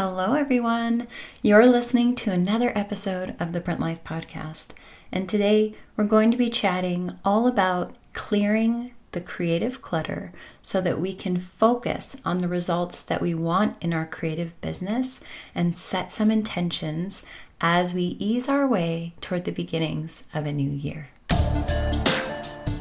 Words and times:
Hello, 0.00 0.34
everyone. 0.34 1.08
You're 1.42 1.66
listening 1.66 2.14
to 2.14 2.30
another 2.30 2.70
episode 2.78 3.34
of 3.40 3.52
the 3.52 3.60
Print 3.60 3.80
Life 3.80 4.04
Podcast. 4.04 4.68
And 5.10 5.28
today 5.28 5.74
we're 5.96 6.04
going 6.04 6.30
to 6.30 6.36
be 6.36 6.50
chatting 6.50 7.18
all 7.24 7.48
about 7.48 7.96
clearing 8.12 8.92
the 9.10 9.20
creative 9.20 9.82
clutter 9.82 10.30
so 10.62 10.80
that 10.82 11.00
we 11.00 11.14
can 11.14 11.40
focus 11.40 12.16
on 12.24 12.38
the 12.38 12.46
results 12.46 13.02
that 13.02 13.20
we 13.20 13.34
want 13.34 13.74
in 13.80 13.92
our 13.92 14.06
creative 14.06 14.58
business 14.60 15.20
and 15.52 15.74
set 15.74 16.12
some 16.12 16.30
intentions 16.30 17.26
as 17.60 17.92
we 17.92 18.16
ease 18.20 18.48
our 18.48 18.68
way 18.68 19.14
toward 19.20 19.46
the 19.46 19.50
beginnings 19.50 20.22
of 20.32 20.46
a 20.46 20.52
new 20.52 20.70
year. 20.70 21.08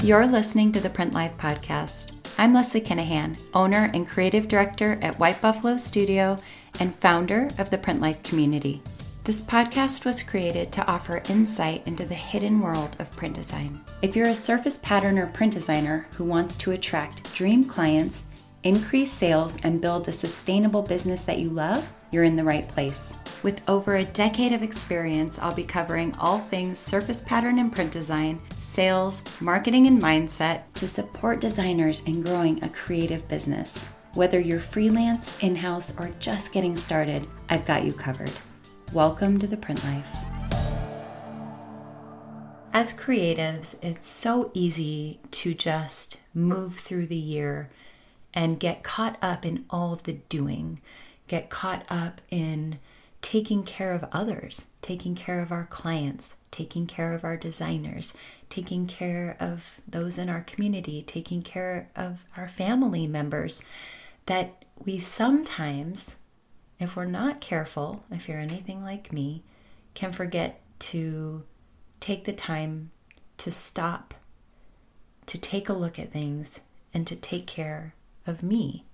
You're 0.03 0.27
listening 0.27 0.71
to 0.73 0.79
the 0.79 0.91
Print 0.91 1.15
Life 1.15 1.35
Podcast. 1.39 2.13
I'm 2.37 2.53
Leslie 2.53 2.81
Kinahan, 2.81 3.39
owner 3.55 3.89
and 3.95 4.07
creative 4.07 4.47
director 4.47 4.99
at 5.01 5.17
White 5.17 5.41
Buffalo 5.41 5.77
Studio 5.77 6.37
and 6.79 6.93
founder 6.93 7.49
of 7.57 7.69
the 7.69 7.77
Print 7.77 8.01
Life 8.01 8.21
community. 8.23 8.81
This 9.23 9.41
podcast 9.41 10.05
was 10.05 10.23
created 10.23 10.71
to 10.71 10.87
offer 10.87 11.21
insight 11.27 11.85
into 11.85 12.05
the 12.05 12.15
hidden 12.15 12.61
world 12.61 12.95
of 12.99 13.11
print 13.15 13.35
design. 13.35 13.81
If 14.01 14.15
you're 14.15 14.29
a 14.29 14.35
surface 14.35 14.77
pattern 14.77 15.19
or 15.19 15.27
print 15.27 15.51
designer 15.53 16.07
who 16.13 16.23
wants 16.23 16.55
to 16.57 16.71
attract 16.71 17.33
dream 17.33 17.65
clients, 17.65 18.23
increase 18.63 19.11
sales, 19.11 19.57
and 19.63 19.81
build 19.81 20.07
a 20.07 20.13
sustainable 20.13 20.81
business 20.81 21.21
that 21.21 21.39
you 21.39 21.49
love, 21.49 21.87
you're 22.11 22.23
in 22.23 22.37
the 22.37 22.43
right 22.43 22.67
place. 22.69 23.11
With 23.43 23.61
over 23.67 23.95
a 23.95 24.05
decade 24.05 24.53
of 24.53 24.63
experience, 24.63 25.37
I'll 25.39 25.53
be 25.53 25.63
covering 25.63 26.15
all 26.15 26.39
things 26.39 26.79
surface 26.79 27.21
pattern 27.21 27.59
and 27.59 27.71
print 27.71 27.91
design, 27.91 28.39
sales, 28.57 29.23
marketing, 29.41 29.87
and 29.87 30.01
mindset 30.01 30.61
to 30.75 30.87
support 30.87 31.41
designers 31.41 32.01
in 32.03 32.21
growing 32.21 32.63
a 32.63 32.69
creative 32.69 33.27
business. 33.27 33.85
Whether 34.17 34.39
you're 34.39 34.59
freelance, 34.59 35.31
in 35.41 35.57
house, 35.57 35.93
or 35.95 36.09
just 36.17 36.51
getting 36.51 36.75
started, 36.75 37.27
I've 37.49 37.67
got 37.67 37.85
you 37.85 37.93
covered. 37.93 38.31
Welcome 38.91 39.37
to 39.37 39.45
the 39.45 39.57
print 39.57 39.83
life. 39.83 40.11
As 42.73 42.95
creatives, 42.95 43.75
it's 43.83 44.07
so 44.07 44.49
easy 44.55 45.19
to 45.29 45.53
just 45.53 46.19
move 46.33 46.77
through 46.79 47.05
the 47.05 47.15
year 47.15 47.69
and 48.33 48.59
get 48.59 48.81
caught 48.81 49.19
up 49.21 49.45
in 49.45 49.65
all 49.69 49.93
of 49.93 50.01
the 50.01 50.13
doing, 50.13 50.81
get 51.27 51.51
caught 51.51 51.85
up 51.87 52.19
in 52.31 52.79
taking 53.21 53.61
care 53.61 53.93
of 53.93 54.03
others, 54.11 54.65
taking 54.81 55.13
care 55.13 55.41
of 55.41 55.51
our 55.51 55.65
clients, 55.65 56.33
taking 56.49 56.87
care 56.87 57.13
of 57.13 57.23
our 57.23 57.37
designers, 57.37 58.15
taking 58.49 58.87
care 58.87 59.37
of 59.39 59.79
those 59.87 60.17
in 60.17 60.27
our 60.27 60.41
community, 60.41 61.03
taking 61.03 61.43
care 61.43 61.91
of 61.95 62.25
our 62.35 62.49
family 62.49 63.05
members 63.05 63.61
that 64.27 64.65
we 64.85 64.99
sometimes, 64.99 66.15
if 66.79 66.95
we're 66.95 67.05
not 67.05 67.41
careful, 67.41 68.03
if 68.11 68.29
you're 68.29 68.39
anything 68.39 68.83
like 68.83 69.11
me, 69.11 69.43
can 69.93 70.11
forget 70.11 70.61
to 70.79 71.43
take 71.99 72.25
the 72.25 72.33
time 72.33 72.91
to 73.37 73.51
stop, 73.51 74.13
to 75.25 75.37
take 75.37 75.67
a 75.67 75.73
look 75.73 75.97
at 75.97 76.11
things, 76.11 76.61
and 76.93 77.07
to 77.07 77.15
take 77.15 77.47
care 77.47 77.93
of 78.25 78.43
me. 78.43 78.85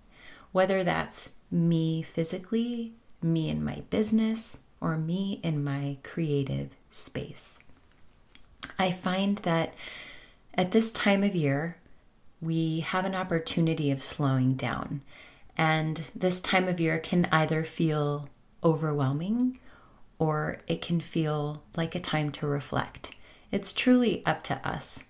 Whether 0.51 0.83
that's 0.83 1.29
me 1.51 2.01
physically, 2.01 2.93
me 3.21 3.49
in 3.49 3.63
my 3.63 3.83
business, 3.89 4.59
or 4.79 4.97
me 4.97 5.39
in 5.43 5.63
my 5.63 5.97
creative 6.03 6.71
space. 6.89 7.59
I 8.77 8.91
find 8.91 9.37
that 9.39 9.73
at 10.55 10.71
this 10.71 10.91
time 10.91 11.23
of 11.23 11.35
year, 11.35 11.77
we 12.43 12.81
have 12.81 13.05
an 13.05 13.15
opportunity 13.15 13.89
of 13.89 14.03
slowing 14.03 14.53
down. 14.55 15.01
And 15.57 16.01
this 16.15 16.39
time 16.39 16.67
of 16.67 16.79
year 16.79 16.99
can 16.99 17.27
either 17.31 17.63
feel 17.63 18.27
overwhelming 18.63 19.59
or 20.19 20.59
it 20.67 20.81
can 20.81 20.99
feel 20.99 21.63
like 21.75 21.95
a 21.95 21.99
time 21.99 22.31
to 22.31 22.47
reflect. 22.47 23.15
It's 23.51 23.71
truly 23.71 24.25
up 24.25 24.43
to 24.45 24.67
us, 24.67 25.03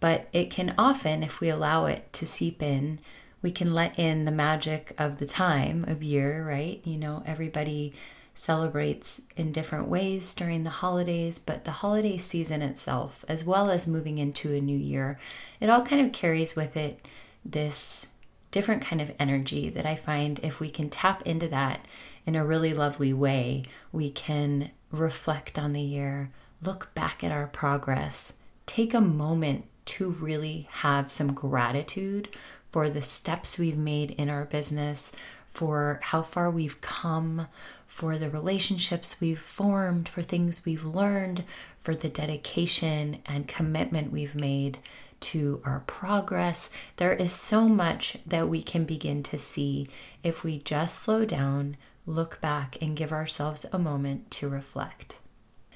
but 0.00 0.28
it 0.32 0.50
can 0.50 0.74
often, 0.76 1.22
if 1.22 1.40
we 1.40 1.48
allow 1.48 1.86
it 1.86 2.12
to 2.14 2.26
seep 2.26 2.62
in, 2.62 2.98
we 3.40 3.50
can 3.50 3.72
let 3.72 3.98
in 3.98 4.24
the 4.24 4.32
magic 4.32 4.94
of 4.98 5.18
the 5.18 5.26
time 5.26 5.84
of 5.86 6.02
year, 6.02 6.44
right? 6.46 6.80
You 6.84 6.98
know, 6.98 7.22
everybody 7.24 7.94
celebrates 8.38 9.20
in 9.36 9.50
different 9.50 9.88
ways 9.88 10.32
during 10.32 10.62
the 10.62 10.70
holidays, 10.70 11.40
but 11.40 11.64
the 11.64 11.72
holiday 11.72 12.16
season 12.16 12.62
itself, 12.62 13.24
as 13.26 13.44
well 13.44 13.68
as 13.68 13.86
moving 13.88 14.18
into 14.18 14.54
a 14.54 14.60
new 14.60 14.78
year, 14.78 15.18
it 15.60 15.68
all 15.68 15.84
kind 15.84 16.06
of 16.06 16.12
carries 16.12 16.54
with 16.54 16.76
it 16.76 17.04
this 17.44 18.06
different 18.52 18.80
kind 18.80 19.02
of 19.02 19.12
energy 19.18 19.68
that 19.68 19.84
I 19.84 19.96
find 19.96 20.38
if 20.38 20.60
we 20.60 20.70
can 20.70 20.88
tap 20.88 21.22
into 21.22 21.48
that 21.48 21.84
in 22.26 22.36
a 22.36 22.46
really 22.46 22.72
lovely 22.72 23.12
way, 23.12 23.64
we 23.90 24.08
can 24.08 24.70
reflect 24.92 25.58
on 25.58 25.72
the 25.72 25.82
year, 25.82 26.30
look 26.62 26.94
back 26.94 27.24
at 27.24 27.32
our 27.32 27.48
progress, 27.48 28.34
take 28.66 28.94
a 28.94 29.00
moment 29.00 29.64
to 29.86 30.10
really 30.10 30.68
have 30.70 31.10
some 31.10 31.34
gratitude 31.34 32.28
for 32.70 32.88
the 32.88 33.02
steps 33.02 33.58
we've 33.58 33.76
made 33.76 34.12
in 34.12 34.30
our 34.30 34.44
business, 34.44 35.10
for 35.50 35.98
how 36.02 36.22
far 36.22 36.50
we've 36.50 36.80
come, 36.80 37.48
for 37.88 38.18
the 38.18 38.30
relationships 38.30 39.16
we've 39.18 39.40
formed, 39.40 40.08
for 40.08 40.22
things 40.22 40.64
we've 40.64 40.84
learned, 40.84 41.42
for 41.80 41.96
the 41.96 42.08
dedication 42.08 43.18
and 43.26 43.48
commitment 43.48 44.12
we've 44.12 44.36
made 44.36 44.78
to 45.18 45.60
our 45.64 45.80
progress. 45.80 46.70
There 46.96 47.14
is 47.14 47.32
so 47.32 47.66
much 47.66 48.18
that 48.24 48.48
we 48.48 48.62
can 48.62 48.84
begin 48.84 49.24
to 49.24 49.38
see 49.38 49.88
if 50.22 50.44
we 50.44 50.58
just 50.58 51.02
slow 51.02 51.24
down, 51.24 51.76
look 52.06 52.40
back, 52.40 52.76
and 52.80 52.96
give 52.96 53.10
ourselves 53.10 53.66
a 53.72 53.78
moment 53.78 54.30
to 54.32 54.48
reflect. 54.48 55.18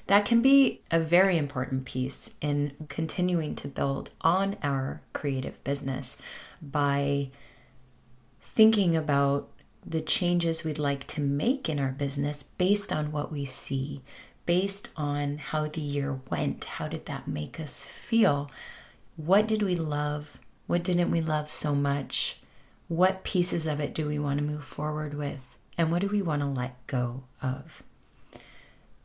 That 0.07 0.23
can 0.23 0.41
be 0.41 0.81
a 0.91 0.99
very 0.99 1.37
important 1.37 1.85
piece 1.85 2.29
in 2.41 2.73
continuing 2.89 3.55
to 3.55 3.67
build 3.67 4.11
on 4.21 4.55
our 4.61 5.01
creative 5.13 5.61
business 5.63 6.17
by 6.61 7.31
thinking 8.39 8.95
about 8.95 9.49
the 9.85 10.01
changes 10.01 10.63
we'd 10.63 10.79
like 10.79 11.05
to 11.07 11.21
make 11.21 11.69
in 11.69 11.79
our 11.79 11.91
business 11.91 12.43
based 12.43 12.91
on 12.91 13.11
what 13.11 13.31
we 13.31 13.45
see, 13.45 14.01
based 14.45 14.89
on 14.95 15.37
how 15.37 15.67
the 15.67 15.81
year 15.81 16.19
went. 16.29 16.65
How 16.65 16.87
did 16.87 17.05
that 17.05 17.27
make 17.27 17.59
us 17.59 17.85
feel? 17.85 18.49
What 19.15 19.47
did 19.47 19.61
we 19.61 19.75
love? 19.75 20.39
What 20.67 20.83
didn't 20.83 21.11
we 21.11 21.21
love 21.21 21.51
so 21.51 21.75
much? 21.75 22.39
What 22.87 23.23
pieces 23.23 23.65
of 23.65 23.79
it 23.79 23.93
do 23.93 24.07
we 24.07 24.19
want 24.19 24.39
to 24.39 24.45
move 24.45 24.63
forward 24.63 25.13
with? 25.13 25.57
And 25.77 25.91
what 25.91 26.01
do 26.01 26.07
we 26.07 26.21
want 26.21 26.41
to 26.41 26.47
let 26.47 26.85
go 26.87 27.23
of? 27.41 27.83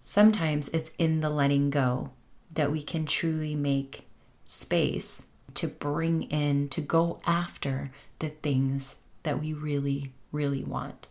Sometimes 0.00 0.68
it's 0.68 0.92
in 0.98 1.20
the 1.20 1.30
letting 1.30 1.70
go 1.70 2.10
that 2.52 2.70
we 2.70 2.82
can 2.82 3.06
truly 3.06 3.54
make 3.54 4.06
space 4.44 5.26
to 5.54 5.68
bring 5.68 6.24
in, 6.24 6.68
to 6.70 6.80
go 6.80 7.20
after 7.26 7.90
the 8.18 8.28
things 8.28 8.96
that 9.22 9.40
we 9.40 9.52
really, 9.52 10.12
really 10.32 10.64
want. 10.64 11.06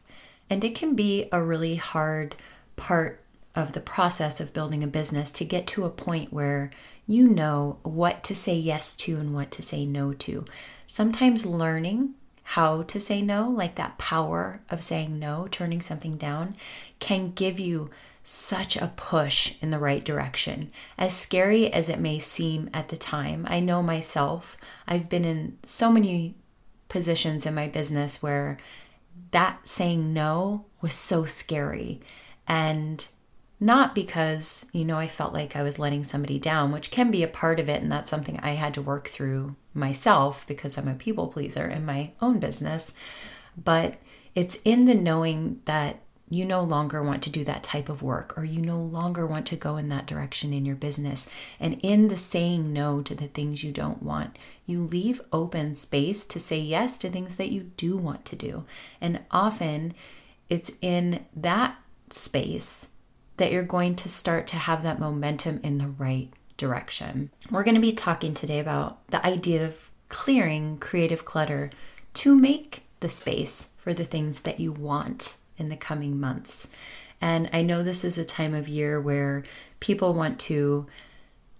And 0.49 0.63
it 0.63 0.75
can 0.75 0.95
be 0.95 1.27
a 1.31 1.41
really 1.41 1.75
hard 1.75 2.35
part 2.75 3.21
of 3.55 3.73
the 3.73 3.81
process 3.81 4.39
of 4.39 4.53
building 4.53 4.83
a 4.83 4.87
business 4.87 5.31
to 5.31 5.43
get 5.43 5.65
to 5.67 5.85
a 5.85 5.89
point 5.89 6.31
where 6.31 6.69
you 7.07 7.27
know 7.27 7.79
what 7.83 8.23
to 8.23 8.35
say 8.35 8.55
yes 8.55 8.95
to 8.95 9.17
and 9.17 9.33
what 9.33 9.49
to 9.51 9.61
say 9.61 9.85
no 9.85 10.13
to. 10.13 10.45
Sometimes 10.85 11.45
learning 11.45 12.13
how 12.43 12.83
to 12.83 12.99
say 12.99 13.21
no, 13.21 13.49
like 13.49 13.75
that 13.75 13.97
power 13.97 14.61
of 14.69 14.83
saying 14.83 15.17
no, 15.19 15.47
turning 15.49 15.81
something 15.81 16.17
down, 16.17 16.53
can 16.99 17.31
give 17.31 17.59
you 17.59 17.89
such 18.23 18.77
a 18.77 18.91
push 18.95 19.55
in 19.61 19.71
the 19.71 19.79
right 19.79 20.03
direction. 20.03 20.71
As 20.97 21.15
scary 21.15 21.71
as 21.71 21.89
it 21.89 21.99
may 21.99 22.19
seem 22.19 22.69
at 22.73 22.89
the 22.89 22.97
time, 22.97 23.45
I 23.49 23.59
know 23.59 23.81
myself, 23.81 24.57
I've 24.87 25.09
been 25.09 25.25
in 25.25 25.57
so 25.63 25.91
many 25.91 26.35
positions 26.89 27.45
in 27.45 27.55
my 27.55 27.67
business 27.67 28.21
where 28.21 28.57
that 29.31 29.67
saying 29.67 30.13
no 30.13 30.65
was 30.81 30.95
so 30.95 31.25
scary. 31.25 32.01
And 32.47 33.05
not 33.59 33.95
because, 33.95 34.65
you 34.71 34.85
know, 34.85 34.97
I 34.97 35.07
felt 35.07 35.33
like 35.33 35.55
I 35.55 35.63
was 35.63 35.79
letting 35.79 36.03
somebody 36.03 36.37
down, 36.39 36.71
which 36.71 36.91
can 36.91 37.09
be 37.09 37.23
a 37.23 37.27
part 37.27 37.59
of 37.59 37.69
it. 37.69 37.81
And 37.81 37.91
that's 37.91 38.09
something 38.09 38.39
I 38.41 38.51
had 38.51 38.73
to 38.75 38.81
work 38.81 39.07
through 39.07 39.55
myself 39.73 40.45
because 40.47 40.77
I'm 40.77 40.87
a 40.87 40.93
people 40.93 41.27
pleaser 41.27 41.67
in 41.67 41.85
my 41.85 42.11
own 42.21 42.39
business. 42.39 42.91
But 43.61 43.97
it's 44.35 44.59
in 44.63 44.85
the 44.85 44.93
knowing 44.93 45.61
that 45.65 46.01
you 46.29 46.43
no 46.43 46.61
longer 46.61 47.01
want 47.01 47.23
to 47.23 47.29
do 47.29 47.43
that 47.45 47.63
type 47.63 47.87
of 47.87 48.01
work 48.01 48.37
or 48.37 48.43
you 48.43 48.61
no 48.61 48.79
longer 48.79 49.25
want 49.25 49.45
to 49.47 49.55
go 49.55 49.77
in 49.77 49.89
that 49.89 50.05
direction 50.05 50.53
in 50.53 50.65
your 50.65 50.75
business. 50.75 51.29
And 51.59 51.79
in 51.81 52.09
the 52.09 52.17
saying 52.17 52.73
no 52.73 53.01
to 53.01 53.15
the 53.15 53.27
things 53.27 53.63
you 53.63 53.71
don't 53.71 54.03
want, 54.03 54.37
you 54.65 54.83
leave 54.83 55.21
open 55.31 55.75
space 55.75 56.25
to 56.25 56.39
say 56.39 56.59
yes 56.59 56.97
to 56.99 57.09
things 57.09 57.37
that 57.37 57.51
you 57.51 57.71
do 57.77 57.95
want 57.95 58.25
to 58.25 58.35
do. 58.35 58.65
And 58.99 59.21
often 59.31 59.93
it's 60.49 60.71
in 60.81 61.25
that 61.35 61.77
space 62.09 62.89
that 63.37 63.51
you're 63.51 63.63
going 63.63 63.95
to 63.95 64.09
start 64.09 64.47
to 64.47 64.57
have 64.57 64.83
that 64.83 64.99
momentum 64.99 65.59
in 65.63 65.77
the 65.77 65.87
right 65.87 66.29
direction. 66.57 67.29
We're 67.51 67.63
going 67.63 67.75
to 67.75 67.81
be 67.81 67.91
talking 67.91 68.33
today 68.33 68.59
about 68.59 69.07
the 69.07 69.25
idea 69.25 69.65
of 69.65 69.91
clearing 70.09 70.77
creative 70.79 71.23
clutter 71.23 71.69
to 72.15 72.35
make 72.35 72.83
the 72.99 73.09
space 73.09 73.69
for 73.77 73.93
the 73.93 74.05
things 74.05 74.41
that 74.41 74.59
you 74.59 74.71
want 74.71 75.37
in 75.57 75.69
the 75.69 75.75
coming 75.75 76.19
months. 76.19 76.67
And 77.19 77.49
I 77.51 77.61
know 77.61 77.83
this 77.83 78.03
is 78.03 78.17
a 78.17 78.25
time 78.25 78.53
of 78.53 78.67
year 78.67 79.01
where 79.01 79.43
people 79.79 80.13
want 80.13 80.39
to 80.41 80.87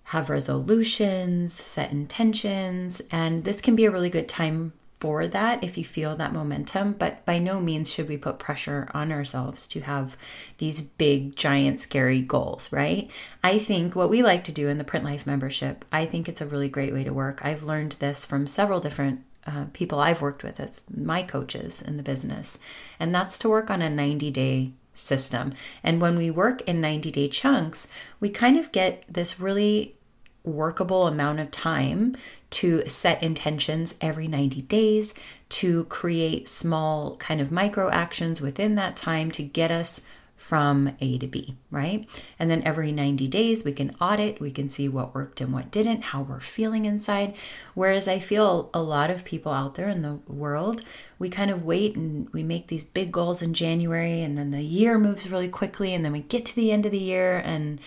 have 0.05 0.29
resolutions, 0.29 1.53
set 1.53 1.91
intentions, 1.91 3.01
and 3.11 3.43
this 3.43 3.59
can 3.59 3.75
be 3.75 3.85
a 3.85 3.91
really 3.91 4.09
good 4.09 4.29
time 4.29 4.73
for 4.99 5.27
that 5.27 5.63
if 5.63 5.77
you 5.77 5.83
feel 5.83 6.15
that 6.15 6.33
momentum. 6.33 6.93
But 6.93 7.25
by 7.25 7.39
no 7.39 7.59
means 7.59 7.91
should 7.91 8.07
we 8.07 8.17
put 8.17 8.39
pressure 8.39 8.89
on 8.93 9.11
ourselves 9.11 9.67
to 9.69 9.81
have 9.81 10.17
these 10.57 10.81
big, 10.81 11.35
giant, 11.35 11.79
scary 11.79 12.21
goals, 12.21 12.71
right? 12.71 13.09
I 13.43 13.59
think 13.59 13.95
what 13.95 14.09
we 14.09 14.23
like 14.23 14.43
to 14.45 14.51
do 14.51 14.69
in 14.69 14.77
the 14.77 14.83
Print 14.83 15.05
Life 15.05 15.27
membership, 15.27 15.85
I 15.91 16.05
think 16.05 16.27
it's 16.27 16.41
a 16.41 16.47
really 16.47 16.69
great 16.69 16.93
way 16.93 17.03
to 17.03 17.13
work. 17.13 17.41
I've 17.43 17.63
learned 17.63 17.93
this 17.93 18.25
from 18.25 18.47
several 18.47 18.79
different 18.79 19.21
uh, 19.47 19.65
people 19.73 19.99
I've 19.99 20.21
worked 20.21 20.43
with 20.43 20.59
as 20.59 20.83
my 20.93 21.23
coaches 21.23 21.81
in 21.81 21.97
the 21.97 22.03
business, 22.03 22.59
and 22.99 23.15
that's 23.15 23.37
to 23.39 23.49
work 23.49 23.71
on 23.71 23.81
a 23.81 23.89
90 23.89 24.29
day 24.31 24.71
system. 24.93 25.53
And 25.83 26.01
when 26.01 26.17
we 26.17 26.29
work 26.29 26.61
in 26.61 26.81
90 26.81 27.11
day 27.11 27.27
chunks, 27.27 27.87
we 28.19 28.29
kind 28.29 28.57
of 28.57 28.71
get 28.71 29.03
this 29.07 29.39
really 29.39 29.95
workable 30.43 31.07
amount 31.07 31.39
of 31.39 31.51
time 31.51 32.15
to 32.49 32.87
set 32.87 33.21
intentions 33.21 33.95
every 33.99 34.27
90 34.27 34.61
days, 34.63 35.13
to 35.49 35.83
create 35.85 36.47
small 36.47 37.15
kind 37.17 37.41
of 37.41 37.51
micro 37.51 37.89
actions 37.89 38.41
within 38.41 38.75
that 38.75 38.95
time 38.95 39.29
to 39.31 39.43
get 39.43 39.71
us 39.71 40.01
from 40.37 40.95
A 41.01 41.17
to 41.17 41.27
B, 41.27 41.57
right? 41.71 42.07
And 42.39 42.49
then 42.49 42.63
every 42.63 42.91
90 42.91 43.27
days, 43.27 43.65
we 43.65 43.73
can 43.73 43.95
audit, 43.99 44.39
we 44.39 44.51
can 44.51 44.69
see 44.69 44.87
what 44.87 45.13
worked 45.13 45.41
and 45.41 45.51
what 45.51 45.71
didn't, 45.71 46.03
how 46.03 46.21
we're 46.21 46.39
feeling 46.39 46.85
inside. 46.85 47.35
Whereas 47.73 48.07
I 48.07 48.19
feel 48.19 48.69
a 48.73 48.81
lot 48.81 49.09
of 49.09 49.25
people 49.25 49.51
out 49.51 49.75
there 49.75 49.89
in 49.89 50.03
the 50.03 50.19
world, 50.27 50.83
we 51.19 51.27
kind 51.27 51.51
of 51.51 51.65
wait 51.65 51.95
and 51.95 52.29
we 52.29 52.43
make 52.43 52.67
these 52.67 52.83
big 52.83 53.11
goals 53.11 53.41
in 53.41 53.53
January, 53.53 54.21
and 54.21 54.37
then 54.37 54.51
the 54.51 54.61
year 54.61 54.97
moves 54.97 55.29
really 55.29 55.49
quickly, 55.49 55.93
and 55.93 56.05
then 56.05 56.11
we 56.11 56.21
get 56.21 56.45
to 56.45 56.55
the 56.55 56.71
end 56.71 56.85
of 56.85 56.91
the 56.91 56.99
year 56.99 57.39
and 57.43 57.81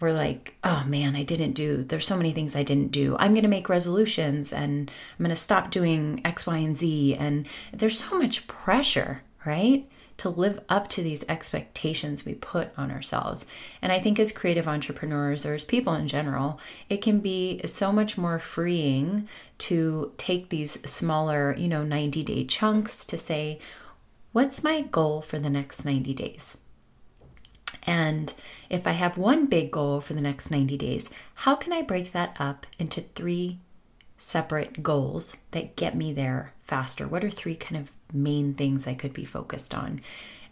we're 0.00 0.12
like, 0.12 0.54
oh 0.64 0.84
man, 0.86 1.14
I 1.14 1.24
didn't 1.24 1.52
do, 1.52 1.84
there's 1.84 2.06
so 2.06 2.16
many 2.16 2.32
things 2.32 2.56
I 2.56 2.62
didn't 2.62 2.90
do. 2.90 3.16
I'm 3.18 3.32
going 3.32 3.42
to 3.42 3.48
make 3.48 3.68
resolutions 3.68 4.50
and 4.52 4.90
I'm 5.18 5.22
going 5.22 5.28
to 5.28 5.36
stop 5.36 5.70
doing 5.70 6.22
X, 6.24 6.46
Y, 6.46 6.56
and 6.56 6.76
Z. 6.76 7.16
And 7.16 7.46
there's 7.72 8.02
so 8.02 8.18
much 8.18 8.46
pressure, 8.46 9.22
right? 9.44 9.86
To 10.20 10.28
live 10.28 10.60
up 10.68 10.88
to 10.90 11.02
these 11.02 11.24
expectations 11.28 12.24
we 12.24 12.34
put 12.34 12.70
on 12.76 12.90
ourselves. 12.90 13.46
And 13.80 13.90
I 13.90 13.98
think 14.00 14.18
as 14.18 14.32
creative 14.32 14.68
entrepreneurs 14.68 15.46
or 15.46 15.54
as 15.54 15.64
people 15.64 15.94
in 15.94 16.08
general, 16.08 16.60
it 16.90 17.00
can 17.00 17.20
be 17.20 17.62
so 17.64 17.90
much 17.90 18.18
more 18.18 18.38
freeing 18.38 19.28
to 19.58 20.12
take 20.18 20.50
these 20.50 20.72
smaller, 20.88 21.54
you 21.56 21.68
know, 21.68 21.84
90 21.84 22.22
day 22.22 22.44
chunks 22.44 23.04
to 23.06 23.16
say, 23.16 23.60
what's 24.32 24.62
my 24.62 24.82
goal 24.82 25.22
for 25.22 25.38
the 25.38 25.48
next 25.48 25.86
90 25.86 26.12
days? 26.12 26.58
And 27.84 28.32
if 28.68 28.86
I 28.86 28.92
have 28.92 29.16
one 29.16 29.46
big 29.46 29.70
goal 29.70 30.00
for 30.00 30.12
the 30.12 30.20
next 30.20 30.50
90 30.50 30.76
days, 30.76 31.08
how 31.34 31.56
can 31.56 31.72
I 31.72 31.80
break 31.80 32.12
that 32.12 32.36
up 32.38 32.66
into 32.78 33.00
three 33.00 33.58
separate 34.18 34.82
goals 34.82 35.36
that 35.52 35.76
get 35.76 35.94
me 35.94 36.12
there 36.12 36.52
faster? 36.70 37.08
What 37.08 37.24
are 37.24 37.30
three 37.30 37.56
kind 37.56 37.76
of 37.76 37.92
main 38.12 38.54
things 38.54 38.86
I 38.86 38.94
could 38.94 39.12
be 39.12 39.24
focused 39.24 39.74
on? 39.74 40.00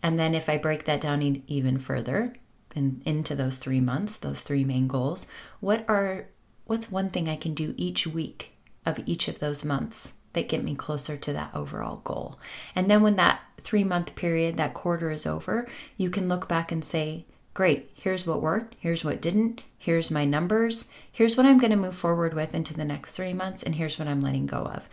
And 0.03 0.19
then 0.19 0.35
if 0.35 0.49
I 0.49 0.57
break 0.59 0.85
that 0.85 1.01
down 1.01 1.43
even 1.47 1.79
further 1.79 2.35
and 2.75 3.01
into 3.05 3.35
those 3.35 3.57
3 3.57 3.81
months, 3.81 4.17
those 4.17 4.41
three 4.41 4.65
main 4.65 4.89
goals, 4.89 5.27
what 5.61 5.85
are 5.89 6.27
what's 6.67 6.91
one 6.91 7.11
thing 7.11 7.29
I 7.29 7.37
can 7.37 7.55
do 7.55 7.75
each 7.77 8.07
week 8.07 8.53
of 8.85 9.01
each 9.07 9.29
of 9.29 9.39
those 9.39 9.65
months 9.65 10.13
that 10.35 10.49
get 10.49 10.63
me 10.63 10.75
closer 10.75 11.17
to 11.17 11.33
that 11.33 11.55
overall 11.55 11.97
goal? 12.05 12.39
And 12.77 12.91
then 12.91 13.03
when 13.03 13.17
that 13.17 13.41
3 13.63 13.85
month 13.85 14.15
period, 14.15 14.57
that 14.57 14.75
quarter 14.75 15.11
is 15.11 15.27
over, 15.27 15.67
you 15.97 16.11
can 16.11 16.29
look 16.29 16.49
back 16.49 16.71
and 16.73 16.85
say, 16.85 17.25
great, 17.55 17.91
here's 17.95 18.27
what 18.27 18.43
worked, 18.43 18.77
here's 18.79 19.05
what 19.05 19.21
didn't, 19.21 19.65
here's 19.79 20.11
my 20.11 20.25
numbers, 20.25 20.89
here's 21.11 21.37
what 21.37 21.47
I'm 21.47 21.59
going 21.59 21.73
to 21.73 21.77
move 21.87 21.97
forward 21.97 22.35
with 22.35 22.55
into 22.55 22.75
the 22.75 22.85
next 22.85 23.13
three 23.13 23.33
months, 23.33 23.63
and 23.65 23.75
here's 23.75 23.99
what 23.99 24.07
I'm 24.07 24.21
letting 24.21 24.47
go 24.47 24.63
of. 24.77 24.89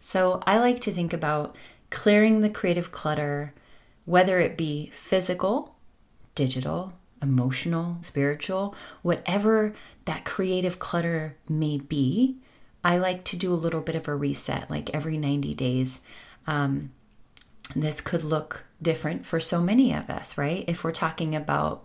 So 0.00 0.42
I 0.46 0.58
like 0.58 0.80
to 0.80 0.92
think 0.92 1.12
about 1.12 1.56
clearing 1.90 2.40
the 2.40 2.50
creative 2.50 2.92
clutter, 2.92 3.54
whether 4.04 4.38
it 4.38 4.56
be 4.56 4.90
physical, 4.92 5.76
digital, 6.34 6.92
emotional, 7.20 7.98
spiritual, 8.00 8.74
whatever 9.02 9.74
that 10.04 10.24
creative 10.24 10.78
clutter 10.78 11.36
may 11.48 11.78
be. 11.78 12.36
I 12.84 12.98
like 12.98 13.24
to 13.24 13.36
do 13.36 13.52
a 13.52 13.56
little 13.56 13.80
bit 13.80 13.96
of 13.96 14.06
a 14.08 14.14
reset, 14.14 14.70
like 14.70 14.90
every 14.94 15.16
90 15.16 15.54
days. 15.54 16.00
Um, 16.46 16.92
this 17.74 18.00
could 18.00 18.22
look 18.22 18.64
different 18.80 19.26
for 19.26 19.40
so 19.40 19.60
many 19.60 19.92
of 19.92 20.08
us, 20.08 20.38
right? 20.38 20.64
If 20.68 20.84
we're 20.84 20.92
talking 20.92 21.34
about 21.34 21.84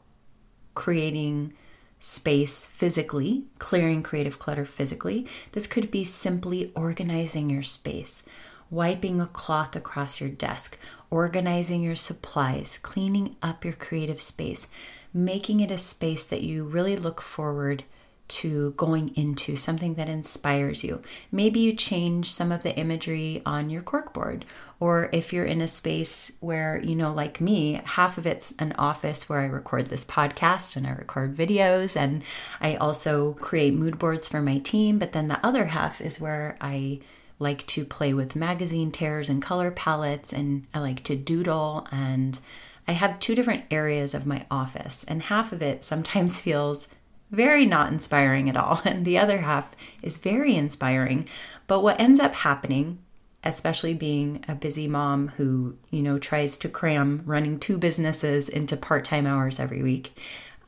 creating 0.75 1.53
space 2.03 2.67
physically, 2.67 3.45
clearing 3.59 4.03
creative 4.03 4.37
clutter 4.37 4.65
physically. 4.65 5.25
This 5.53 5.65
could 5.65 5.89
be 5.89 6.03
simply 6.03 6.69
organizing 6.75 7.49
your 7.49 7.63
space, 7.63 8.23
wiping 8.69 9.21
a 9.21 9.25
cloth 9.25 9.73
across 9.73 10.19
your 10.19 10.29
desk, 10.29 10.77
organizing 11.09 11.81
your 11.81 11.95
supplies, 11.95 12.77
cleaning 12.81 13.37
up 13.41 13.63
your 13.63 13.73
creative 13.73 14.19
space, 14.19 14.67
making 15.13 15.61
it 15.61 15.71
a 15.71 15.77
space 15.77 16.25
that 16.25 16.41
you 16.41 16.65
really 16.65 16.97
look 16.97 17.21
forward 17.21 17.85
to 18.27 18.71
going 18.71 19.15
into 19.15 19.55
something 19.55 19.95
that 19.95 20.09
inspires 20.09 20.83
you. 20.83 21.01
Maybe 21.31 21.59
you 21.59 21.73
change 21.73 22.31
some 22.31 22.51
of 22.51 22.63
the 22.63 22.75
imagery 22.75 23.41
on 23.45 23.69
your 23.69 23.81
corkboard, 23.81 24.43
or 24.79 25.09
if 25.11 25.31
you're 25.31 25.45
in 25.45 25.61
a 25.61 25.67
space 25.67 26.31
where, 26.39 26.81
you 26.83 26.95
know, 26.95 27.13
like 27.13 27.41
me, 27.41 27.81
half 27.83 28.17
of 28.17 28.25
it's 28.25 28.53
an 28.59 28.73
office 28.77 29.29
where 29.29 29.39
I 29.41 29.45
record 29.45 29.87
this 29.87 30.05
podcast 30.05 30.75
and 30.75 30.87
I 30.87 30.91
record 30.91 31.35
videos, 31.35 31.95
and 31.95 32.23
I 32.61 32.75
also 32.75 33.33
create 33.33 33.73
mood 33.73 33.99
boards 33.99 34.27
for 34.27 34.41
my 34.41 34.57
team, 34.59 34.99
but 34.99 35.11
then 35.11 35.27
the 35.27 35.45
other 35.45 35.65
half 35.65 36.01
is 36.01 36.19
where 36.19 36.57
I 36.61 37.01
like 37.39 37.65
to 37.67 37.83
play 37.83 38.13
with 38.13 38.35
magazine 38.35 38.91
tears 38.91 39.29
and 39.29 39.41
color 39.41 39.69
palettes, 39.69 40.33
and 40.33 40.65
I 40.73 40.79
like 40.79 41.03
to 41.03 41.15
doodle 41.15 41.87
and 41.91 42.39
I 42.87 42.91
have 42.93 43.19
two 43.19 43.35
different 43.35 43.63
areas 43.71 44.13
of 44.13 44.25
my 44.25 44.45
office, 44.51 45.05
and 45.07 45.23
half 45.23 45.51
of 45.51 45.61
it 45.61 45.83
sometimes 45.83 46.41
feels 46.41 46.87
very 47.33 47.65
not 47.65 47.91
inspiring 47.91 48.49
at 48.49 48.55
all, 48.55 48.81
and 48.85 49.03
the 49.03 49.17
other 49.17 49.39
half 49.39 49.75
is 50.01 50.17
very 50.17 50.55
inspiring. 50.55 51.27
But 51.67 51.81
what 51.81 51.99
ends 51.99 52.19
up 52.19 52.35
happening, 52.35 52.99
especially 53.43 53.93
being 53.93 54.45
a 54.47 54.55
busy 54.55 54.87
mom 54.87 55.29
who, 55.29 55.75
you 55.89 56.01
know, 56.01 56.19
tries 56.19 56.55
to 56.57 56.69
cram 56.69 57.23
running 57.25 57.59
two 57.59 57.77
businesses 57.77 58.47
into 58.47 58.77
part 58.77 59.03
time 59.03 59.25
hours 59.25 59.59
every 59.59 59.81
week, 59.81 60.15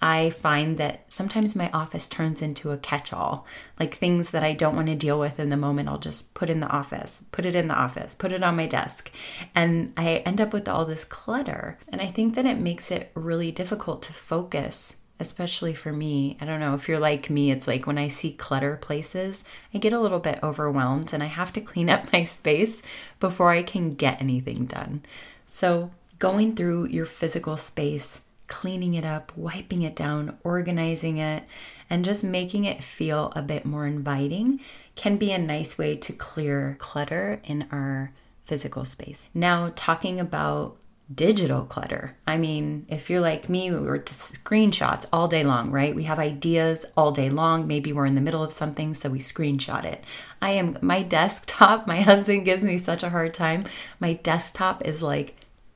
I 0.01 0.32
find 0.32 0.78
that 0.78 1.06
sometimes 1.08 1.56
my 1.56 1.70
office 1.72 2.08
turns 2.08 2.42
into 2.42 2.72
a 2.72 2.78
catch 2.78 3.13
all. 3.13 3.46
Like 3.80 3.96
things 3.96 4.32
that 4.32 4.44
I 4.44 4.54
don't 4.54 4.75
want 4.75 4.88
to 4.88 4.96
deal 4.96 5.20
with 5.20 5.39
in 5.39 5.50
the 5.50 5.58
moment, 5.58 5.88
I'll 5.88 5.98
just 5.98 6.34
put 6.34 6.50
in 6.50 6.60
the 6.60 6.68
office, 6.68 7.24
put 7.32 7.46
it 7.46 7.56
in 7.56 7.68
the 7.68 7.75
office, 7.75 8.13
put 8.13 8.32
it 8.32 8.44
on 8.44 8.58
my 8.58 8.66
desk. 8.66 9.10
And 9.54 9.94
I 9.96 10.18
end 10.18 10.42
up 10.42 10.51
with 10.51 10.68
all 10.68 10.86
this 10.86 11.06
clutter. 11.06 11.78
And 11.88 12.01
I 12.01 12.08
think 12.08 12.36
that 12.36 12.46
it 12.46 12.60
makes 12.60 12.92
it 12.92 13.12
really 13.16 13.51
difficult 13.51 14.01
to 14.04 14.13
focus 14.13 14.98
especially 15.19 15.74
for 15.74 15.91
me. 15.91 16.38
I 16.41 16.45
don't 16.45 16.60
know 16.60 16.75
if 16.75 16.88
you're 16.88 17.00
like 17.00 17.29
me, 17.29 17.51
it's 17.51 17.67
like 17.67 17.88
when 17.88 17.98
I 17.98 18.07
see 18.07 18.34
clutter 18.34 18.75
places, 18.77 19.43
I 19.74 19.77
get 19.77 19.93
a 19.93 20.00
little 20.00 20.19
bit 20.19 20.39
overwhelmed 20.43 21.13
and 21.13 21.24
I 21.24 21.27
have 21.27 21.53
to 21.53 21.62
clean 21.69 21.89
up 21.89 22.12
my 22.12 22.24
space 22.24 22.81
before 23.19 23.51
I 23.51 23.63
can 23.63 23.91
get 23.91 24.22
anything 24.22 24.65
done. 24.65 25.03
So, 25.48 25.91
going 26.17 26.55
through 26.55 26.88
your 26.88 27.05
physical 27.05 27.57
space, 27.57 28.22
cleaning 28.48 28.93
it 28.93 29.05
up, 29.05 29.31
wiping 29.36 29.81
it 29.81 29.95
down, 29.95 30.38
organizing 30.43 31.17
it, 31.17 31.43
and 31.89 32.05
just 32.05 32.24
making 32.24 32.65
it 32.65 32.84
feel 32.84 33.31
a 33.36 33.41
bit 33.41 33.65
more 33.65 33.86
inviting 33.86 34.60
can 34.95 35.17
be 35.17 35.31
a 35.31 35.38
nice 35.38 35.77
way 35.77 35.95
to 35.95 36.13
clear 36.13 36.77
clutter 36.79 37.41
in 37.43 37.67
our 37.72 38.12
physical 38.45 38.86
space. 38.86 39.25
Now, 39.34 39.72
talking 39.75 40.19
about 40.19 40.77
digital 41.14 41.66
clutter. 41.66 42.16
I 42.26 42.38
mean, 42.38 42.86
if 42.90 43.10
you're 43.10 43.22
like 43.22 43.48
me, 43.48 43.72
we're 43.72 44.00
screenshots 44.00 45.06
all 45.14 45.28
day 45.28 45.44
long, 45.44 45.72
right? 45.72 45.96
We 45.96 46.04
have 46.04 46.18
ideas 46.18 46.86
all 46.98 47.12
day 47.12 47.30
long. 47.30 47.68
Maybe 47.68 47.94
we're 47.94 48.08
in 48.08 48.16
the 48.16 48.22
middle 48.22 48.44
of 48.44 48.52
something, 48.52 48.94
so 48.94 49.10
we 49.10 49.20
screenshot 49.20 49.84
it. 49.84 50.04
I 50.42 50.52
am 50.52 50.78
my 50.82 51.04
desktop, 51.04 51.86
my 51.88 52.02
husband 52.02 52.46
gives 52.46 52.64
me 52.64 52.78
such 52.78 53.04
a 53.04 53.10
hard 53.10 53.34
time. 53.34 53.66
My 54.00 54.14
desktop 54.14 54.84
is 54.86 55.02
like 55.02 55.36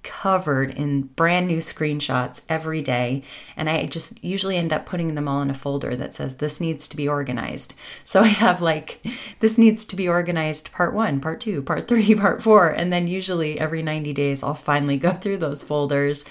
covered 0.09 0.71
in 0.71 1.03
brand 1.03 1.47
new 1.47 1.59
screenshots 1.59 2.41
every 2.49 2.81
day. 2.81 3.21
And 3.55 3.69
I 3.69 3.85
just 3.85 4.21
usually 4.23 4.57
end 4.57 4.73
up 4.73 4.87
putting 4.87 5.13
them 5.13 5.27
all 5.27 5.43
in 5.43 5.51
a 5.51 5.53
folder 5.53 5.95
that 5.95 6.15
says, 6.15 6.37
This 6.37 6.59
needs 6.59 6.87
to 6.87 6.97
be 6.97 7.07
organized. 7.07 7.75
So 8.03 8.21
I 8.21 8.29
have 8.29 8.59
like, 8.59 9.05
This 9.39 9.59
needs 9.59 9.85
to 9.85 9.95
be 9.95 10.09
organized 10.09 10.71
part 10.71 10.95
one, 10.95 11.21
part 11.21 11.39
two, 11.39 11.61
part 11.61 11.87
three, 11.87 12.15
part 12.15 12.41
four. 12.41 12.69
And 12.69 12.91
then 12.91 13.07
usually 13.07 13.59
every 13.59 13.83
90 13.83 14.11
days, 14.13 14.41
I'll 14.41 14.55
finally 14.55 14.97
go 14.97 15.13
through 15.13 15.37
those 15.37 15.61
folders. 15.61 16.25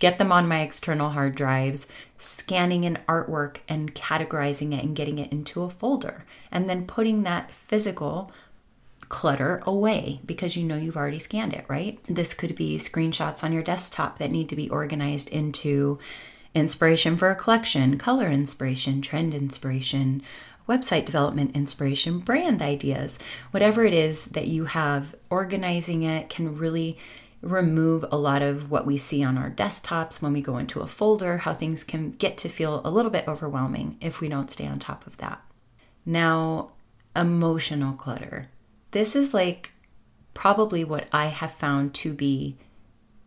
Get 0.00 0.18
them 0.18 0.32
on 0.32 0.48
my 0.48 0.60
external 0.60 1.10
hard 1.10 1.34
drives, 1.34 1.86
scanning 2.16 2.86
an 2.86 2.98
artwork 3.08 3.58
and 3.68 3.94
categorizing 3.94 4.72
it 4.72 4.84
and 4.84 4.96
getting 4.96 5.18
it 5.18 5.32
into 5.32 5.64
a 5.64 5.70
folder, 5.70 6.24
and 6.52 6.70
then 6.70 6.86
putting 6.86 7.24
that 7.24 7.52
physical 7.52 8.30
clutter 9.08 9.60
away 9.64 10.20
because 10.26 10.56
you 10.56 10.64
know 10.64 10.76
you've 10.76 10.96
already 10.96 11.18
scanned 11.18 11.54
it, 11.54 11.64
right? 11.68 11.98
This 12.04 12.34
could 12.34 12.54
be 12.54 12.76
screenshots 12.76 13.42
on 13.42 13.52
your 13.52 13.62
desktop 13.62 14.18
that 14.18 14.30
need 14.30 14.48
to 14.50 14.56
be 14.56 14.68
organized 14.68 15.30
into 15.30 15.98
inspiration 16.54 17.16
for 17.16 17.30
a 17.30 17.36
collection, 17.36 17.98
color 17.98 18.28
inspiration, 18.28 19.00
trend 19.00 19.34
inspiration, 19.34 20.22
website 20.68 21.06
development 21.06 21.56
inspiration, 21.56 22.18
brand 22.18 22.60
ideas, 22.60 23.18
whatever 23.50 23.84
it 23.84 23.94
is 23.94 24.26
that 24.26 24.48
you 24.48 24.66
have, 24.66 25.14
organizing 25.30 26.02
it 26.02 26.28
can 26.28 26.56
really 26.56 26.98
remove 27.40 28.04
a 28.10 28.16
lot 28.16 28.42
of 28.42 28.70
what 28.70 28.84
we 28.84 28.96
see 28.96 29.22
on 29.22 29.38
our 29.38 29.50
desktops 29.50 30.20
when 30.20 30.32
we 30.32 30.40
go 30.40 30.58
into 30.58 30.80
a 30.80 30.86
folder, 30.86 31.38
how 31.38 31.54
things 31.54 31.84
can 31.84 32.10
get 32.10 32.36
to 32.36 32.48
feel 32.48 32.82
a 32.84 32.90
little 32.90 33.10
bit 33.10 33.26
overwhelming 33.28 33.96
if 34.00 34.20
we 34.20 34.28
don't 34.28 34.50
stay 34.50 34.66
on 34.66 34.78
top 34.78 35.06
of 35.06 35.16
that. 35.18 35.40
Now, 36.04 36.72
emotional 37.14 37.94
clutter. 37.94 38.48
This 38.90 39.14
is 39.14 39.34
like 39.34 39.72
probably 40.34 40.84
what 40.84 41.08
I 41.12 41.26
have 41.26 41.52
found 41.52 41.94
to 41.94 42.12
be 42.12 42.56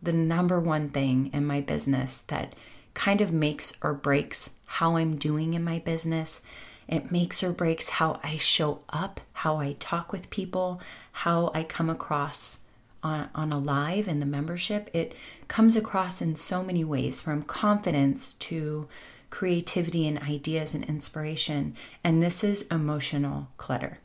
the 0.02 0.12
number 0.12 0.58
one 0.58 0.88
thing 0.88 1.30
in 1.32 1.46
my 1.46 1.60
business 1.60 2.18
that 2.28 2.54
kind 2.94 3.20
of 3.20 3.32
makes 3.32 3.72
or 3.82 3.94
breaks 3.94 4.50
how 4.66 4.96
I'm 4.96 5.16
doing 5.16 5.54
in 5.54 5.62
my 5.62 5.78
business. 5.78 6.40
It 6.88 7.12
makes 7.12 7.42
or 7.42 7.52
breaks 7.52 7.90
how 7.90 8.18
I 8.24 8.36
show 8.38 8.80
up, 8.88 9.20
how 9.32 9.58
I 9.58 9.76
talk 9.78 10.12
with 10.12 10.30
people, 10.30 10.80
how 11.12 11.52
I 11.54 11.62
come 11.62 11.88
across 11.88 12.58
on, 13.02 13.28
on 13.34 13.52
a 13.52 13.58
live 13.58 14.08
in 14.08 14.20
the 14.20 14.26
membership. 14.26 14.90
It 14.92 15.14
comes 15.48 15.76
across 15.76 16.20
in 16.20 16.34
so 16.36 16.62
many 16.62 16.84
ways 16.84 17.20
from 17.20 17.42
confidence 17.42 18.34
to 18.34 18.88
creativity 19.30 20.06
and 20.06 20.18
ideas 20.18 20.74
and 20.74 20.84
inspiration. 20.84 21.76
And 22.02 22.22
this 22.22 22.42
is 22.42 22.62
emotional 22.62 23.48
clutter. 23.56 23.98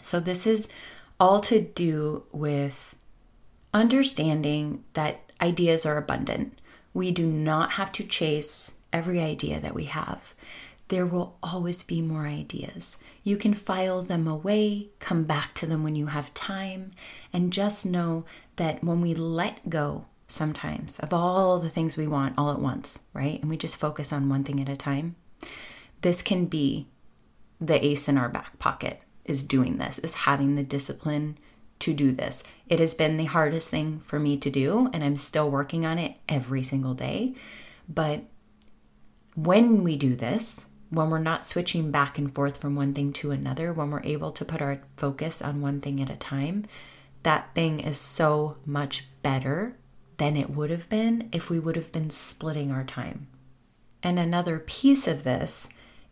So, 0.00 0.20
this 0.20 0.46
is 0.46 0.68
all 1.18 1.40
to 1.40 1.60
do 1.60 2.24
with 2.32 2.96
understanding 3.72 4.84
that 4.94 5.32
ideas 5.40 5.84
are 5.86 5.96
abundant. 5.96 6.58
We 6.94 7.10
do 7.10 7.26
not 7.26 7.72
have 7.72 7.92
to 7.92 8.04
chase 8.04 8.72
every 8.92 9.20
idea 9.20 9.60
that 9.60 9.74
we 9.74 9.84
have. 9.84 10.34
There 10.88 11.06
will 11.06 11.36
always 11.42 11.84
be 11.84 12.02
more 12.02 12.26
ideas. 12.26 12.96
You 13.22 13.36
can 13.36 13.54
file 13.54 14.02
them 14.02 14.26
away, 14.26 14.88
come 14.98 15.24
back 15.24 15.54
to 15.54 15.66
them 15.66 15.84
when 15.84 15.94
you 15.94 16.06
have 16.06 16.34
time, 16.34 16.90
and 17.32 17.52
just 17.52 17.86
know 17.86 18.24
that 18.56 18.82
when 18.82 19.00
we 19.00 19.14
let 19.14 19.68
go 19.68 20.06
sometimes 20.26 20.98
of 21.00 21.12
all 21.12 21.58
the 21.58 21.68
things 21.68 21.96
we 21.96 22.06
want 22.06 22.36
all 22.38 22.50
at 22.50 22.60
once, 22.60 23.00
right? 23.12 23.40
And 23.40 23.50
we 23.50 23.56
just 23.56 23.76
focus 23.76 24.12
on 24.12 24.28
one 24.28 24.42
thing 24.44 24.60
at 24.60 24.68
a 24.68 24.76
time. 24.76 25.16
This 26.00 26.22
can 26.22 26.46
be 26.46 26.86
the 27.60 27.84
ace 27.84 28.08
in 28.08 28.16
our 28.16 28.28
back 28.28 28.58
pocket 28.58 29.02
is 29.30 29.44
doing 29.44 29.78
this, 29.78 29.98
is 30.00 30.12
having 30.12 30.56
the 30.56 30.62
discipline 30.62 31.38
to 31.78 31.94
do 31.94 32.12
this. 32.12 32.44
It 32.68 32.80
has 32.80 32.94
been 32.94 33.16
the 33.16 33.24
hardest 33.24 33.68
thing 33.68 34.00
for 34.04 34.18
me 34.18 34.36
to 34.36 34.50
do, 34.50 34.90
and 34.92 35.02
I'm 35.02 35.16
still 35.16 35.50
working 35.50 35.86
on 35.86 35.98
it 35.98 36.16
every 36.28 36.62
single 36.62 36.94
day. 36.94 37.34
But 37.88 38.24
when 39.34 39.82
we 39.82 39.96
do 39.96 40.14
this, 40.14 40.66
when 40.90 41.08
we're 41.08 41.18
not 41.18 41.44
switching 41.44 41.90
back 41.90 42.18
and 42.18 42.34
forth 42.34 42.58
from 42.58 42.74
one 42.74 42.92
thing 42.92 43.12
to 43.14 43.30
another, 43.30 43.72
when 43.72 43.90
we're 43.90 44.02
able 44.02 44.32
to 44.32 44.44
put 44.44 44.60
our 44.60 44.80
focus 44.96 45.40
on 45.40 45.62
one 45.62 45.80
thing 45.80 46.02
at 46.02 46.10
a 46.10 46.16
time, 46.16 46.66
that 47.22 47.54
thing 47.54 47.80
is 47.80 47.96
so 47.96 48.56
much 48.66 49.06
better 49.22 49.76
than 50.16 50.36
it 50.36 50.50
would 50.50 50.70
have 50.70 50.88
been 50.88 51.28
if 51.32 51.48
we 51.48 51.58
would 51.58 51.76
have 51.76 51.92
been 51.92 52.10
splitting 52.10 52.70
our 52.70 52.84
time. 52.84 53.28
And 54.02 54.18
another 54.18 54.58
piece 54.58 55.06
of 55.06 55.22
this 55.22 55.68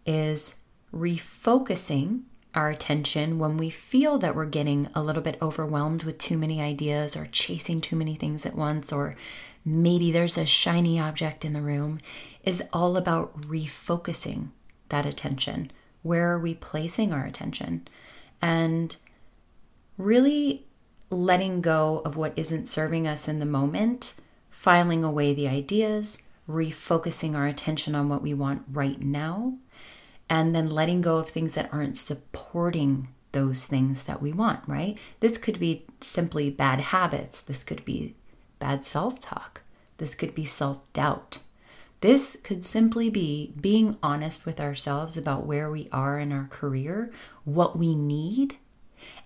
is 0.07 0.55
refocusing 0.95 2.23
our 2.55 2.71
attention 2.71 3.39
when 3.39 3.57
we 3.57 3.71
feel 3.71 4.19
that 4.19 4.35
we're 4.35 4.47
getting 4.47 4.89
a 4.95 5.03
little 5.03 5.23
bit 5.23 5.39
overwhelmed 5.41 6.05
with 6.05 6.19
too 6.19 6.39
many 6.39 6.61
ideas 6.61 7.17
or 7.17 7.27
chasing 7.27 7.81
too 7.81 7.97
many 7.97 8.15
things 8.15 8.47
at 8.47 8.57
once, 8.57 8.93
or 8.93 9.17
maybe 9.65 10.11
there's 10.11 10.39
a 10.39 10.47
shiny 10.47 10.99
object 10.99 11.45
in 11.45 11.53
the 11.53 11.61
room, 11.61 11.99
is 12.43 12.63
all 12.73 12.97
about 12.97 13.39
refocusing 13.43 14.49
that 14.89 15.07
attention. 15.07 15.71
Where 16.03 16.33
are 16.33 16.39
we 16.39 16.55
placing 16.55 17.13
our 17.13 17.25
attention? 17.25 17.87
And 18.41 18.97
really 19.99 20.67
letting 21.11 21.61
go 21.61 22.01
of 22.05 22.17
what 22.17 22.33
isn't 22.37 22.69
serving 22.69 23.07
us 23.07 23.29
in 23.29 23.39
the 23.39 23.47
moment, 23.47 24.15
filing 24.49 25.05
away 25.05 25.35
the 25.35 25.49
ideas, 25.49 26.19
refocusing 26.49 27.35
our 27.35 27.47
attention 27.47 27.95
on 27.95 28.09
what 28.09 28.23
we 28.23 28.33
want 28.33 28.63
right 28.73 29.01
now, 29.01 29.59
and 30.31 30.55
then 30.55 30.71
letting 30.71 31.01
go 31.01 31.19
of 31.19 31.29
things 31.29 31.55
that 31.55 31.73
aren't 31.73 31.97
supporting 31.97 33.09
those 33.33 33.67
things 33.67 34.05
that 34.05 34.23
we 34.23 34.33
want, 34.33 34.67
right? 34.67 34.99
This 35.21 35.39
could 35.39 35.59
be 35.59 35.87
simply 36.01 36.51
bad 36.51 36.81
habits, 36.81 37.41
this 37.41 37.63
could 37.63 37.85
be 37.85 38.15
bad 38.59 38.85
self 38.85 39.21
talk, 39.21 39.63
this 39.99 40.15
could 40.15 40.35
be 40.35 40.45
self 40.45 40.81
doubt. 40.93 41.39
This 42.01 42.37
could 42.45 42.65
simply 42.65 43.11
be 43.11 43.53
being 43.61 43.97
honest 44.05 44.47
with 44.47 44.61
ourselves 44.61 45.17
about 45.17 45.47
where 45.47 45.69
we 45.69 45.89
are 45.91 46.21
in 46.21 46.33
our 46.33 46.47
career, 46.47 47.11
what 47.45 47.77
we 47.77 47.97
need, 47.97 48.57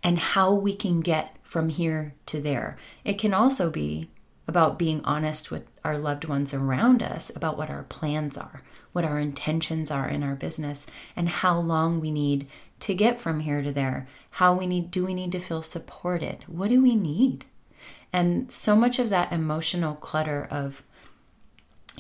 and 0.03 0.19
how 0.19 0.55
we 0.55 0.75
can 0.75 1.01
get 1.01 1.37
from 1.43 1.69
here 1.69 2.15
to 2.27 2.41
there. 2.41 2.79
It 3.05 3.19
can 3.19 3.35
also 3.35 3.69
be 3.69 4.09
about 4.49 4.79
being 4.79 5.03
honest 5.05 5.51
with 5.51 5.67
our 5.85 5.99
loved 5.99 6.25
ones 6.25 6.55
around 6.55 7.03
us 7.03 7.31
about 7.35 7.59
what 7.59 7.71
our 7.71 7.85
plans 7.85 8.37
are, 8.37 8.63
what 8.93 9.05
our 9.05 9.19
intentions 9.19 9.91
are 9.91 10.09
in 10.09 10.23
our 10.23 10.35
business, 10.35 10.87
and 11.17 11.29
how 11.29 11.59
long 11.59 12.01
we 12.01 12.11
need 12.11 12.47
to 12.81 12.95
get 12.95 13.21
from 13.21 13.41
here 13.41 13.63
to 13.63 13.73
there. 13.73 14.07
How 14.31 14.55
we 14.55 14.67
need 14.67 14.91
do 14.91 15.05
we 15.05 15.15
need 15.15 15.33
to 15.33 15.41
feel 15.41 15.63
supported? 15.63 16.45
What 16.47 16.69
do 16.69 16.83
we 16.83 16.95
need? 16.95 17.45
And 18.13 18.51
so 18.53 18.77
much 18.77 18.99
of 18.99 19.09
that 19.09 19.33
emotional 19.33 19.95
clutter 19.95 20.47
of 20.51 20.83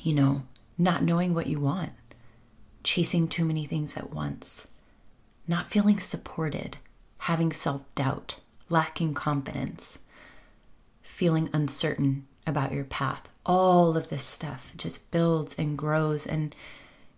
you 0.00 0.14
know, 0.14 0.42
not 0.78 1.02
knowing 1.02 1.34
what 1.34 1.46
you 1.46 1.60
want, 1.60 1.92
chasing 2.82 3.28
too 3.28 3.44
many 3.44 3.66
things 3.66 3.96
at 3.96 4.12
once, 4.12 4.70
not 5.46 5.66
feeling 5.66 5.98
supported, 5.98 6.76
having 7.18 7.52
self-doubt, 7.52 8.38
lacking 8.68 9.14
confidence, 9.14 9.98
feeling 11.02 11.48
uncertain 11.52 12.26
about 12.46 12.72
your 12.72 12.84
path. 12.84 13.28
All 13.44 13.96
of 13.96 14.08
this 14.08 14.24
stuff 14.24 14.72
just 14.76 15.10
builds 15.10 15.58
and 15.58 15.76
grows, 15.76 16.26
and 16.26 16.54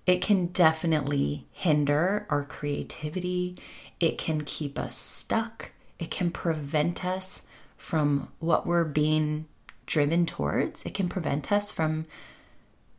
it 0.07 0.23
can 0.23 0.47
definitely 0.47 1.47
hinder 1.53 2.27
our 2.31 2.45
creativity. 2.45 3.59
It 4.01 4.19
can 4.19 4.43
keep 4.43 4.79
us 4.79 4.97
stuck. 4.97 5.73
It 5.99 6.11
can 6.11 6.31
prevent 6.31 7.05
us 7.05 7.47
from 7.77 8.29
what 8.39 8.67
we're 8.67 8.85
being 8.85 9.47
driven 9.87 10.25
towards. 10.25 10.85
It 10.85 10.95
can 10.95 11.09
prevent 11.09 11.53
us 11.53 11.71
from 11.71 12.07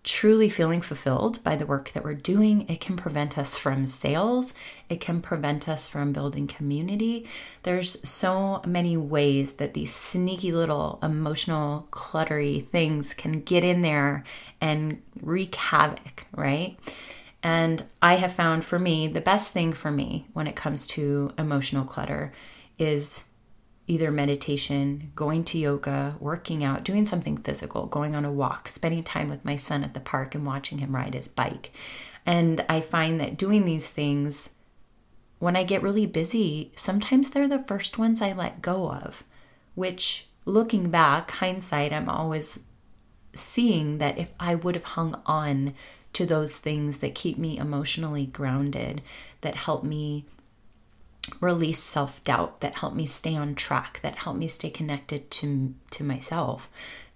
truly 0.06 0.48
feeling 0.48 0.82
fulfilled 0.82 1.44
by 1.44 1.56
the 1.56 1.66
work 1.66 1.92
that 1.92 2.04
we're 2.04 2.14
doing. 2.14 2.70
It 2.70 2.80
can 2.80 2.96
prevent 2.96 3.38
us 3.38 3.58
from 3.58 3.88
sales. 3.88 4.54
It 4.88 5.02
can 5.02 5.20
prevent 5.20 5.68
us 5.68 5.88
from 5.88 6.14
building 6.14 6.48
community. 6.48 7.28
There's 7.64 8.08
so 8.08 8.62
many 8.66 8.96
ways 8.96 9.54
that 9.54 9.74
these 9.74 9.94
sneaky 9.94 10.52
little 10.52 11.00
emotional, 11.02 11.88
cluttery 11.92 12.70
things 12.70 13.16
can 13.16 13.42
get 13.42 13.64
in 13.64 13.82
there 13.82 14.24
and 14.62 15.02
wreak 15.22 15.56
havoc, 15.56 16.28
right? 16.34 16.78
And 17.42 17.84
I 18.02 18.16
have 18.16 18.32
found 18.34 18.64
for 18.64 18.80
me, 18.80 19.08
the 19.08 19.22
best 19.22 19.52
thing 19.52 19.74
for 19.74 19.92
me 19.92 20.28
when 20.34 20.48
it 20.48 20.56
comes 20.56 20.88
to 20.88 21.34
emotional 21.38 21.84
clutter 21.84 22.32
is 22.78 23.30
either 23.88 24.10
meditation, 24.10 25.12
going 25.16 25.44
to 25.44 25.60
yoga, 25.60 26.16
working 26.20 26.64
out, 26.64 26.84
doing 26.84 27.06
something 27.06 27.38
physical, 27.38 27.86
going 27.86 28.16
on 28.16 28.26
a 28.26 28.32
walk, 28.32 28.68
spending 28.68 29.04
time 29.04 29.30
with 29.30 29.46
my 29.46 29.56
son 29.56 29.84
at 29.84 29.94
the 29.94 30.00
park 30.00 30.34
and 30.34 30.46
watching 30.46 30.80
him 30.80 30.96
ride 30.96 31.14
his 31.14 31.28
bike. 31.28 31.72
And 32.26 32.66
I 32.68 32.82
find 32.82 33.20
that 33.20 33.38
doing 33.38 33.66
these 33.66 33.88
things, 33.88 34.50
when 35.38 35.56
I 35.56 35.64
get 35.64 35.84
really 35.84 36.08
busy, 36.08 36.72
sometimes 36.76 37.30
they're 37.30 37.48
the 37.48 37.60
first 37.60 38.00
ones 38.00 38.22
I 38.22 38.32
let 38.32 38.64
go 38.64 38.90
of, 38.92 39.24
which 39.76 40.28
looking 40.46 40.90
back, 40.90 41.30
hindsight, 41.30 41.94
I'm 41.94 42.10
always 42.10 42.60
seeing 43.34 44.00
that 44.00 44.18
if 44.18 44.34
I 44.40 44.56
would 44.56 44.76
have 44.76 44.84
hung 44.84 45.22
on 45.26 45.74
to 46.14 46.26
those 46.26 46.58
things 46.58 47.00
that 47.00 47.14
keep 47.14 47.38
me 47.38 47.58
emotionally 47.58 48.26
grounded, 48.26 49.02
that 49.42 49.56
help 49.56 49.84
me 49.84 50.26
release 51.40 51.80
self-doubt 51.80 52.62
that 52.62 52.80
help 52.80 52.94
me 52.94 53.06
stay 53.06 53.36
on 53.36 53.56
track 53.56 54.00
that 54.04 54.16
help 54.18 54.38
me 54.38 54.48
stay 54.48 54.70
connected 54.70 55.32
to 55.32 55.74
to 55.92 56.04
myself. 56.04 56.70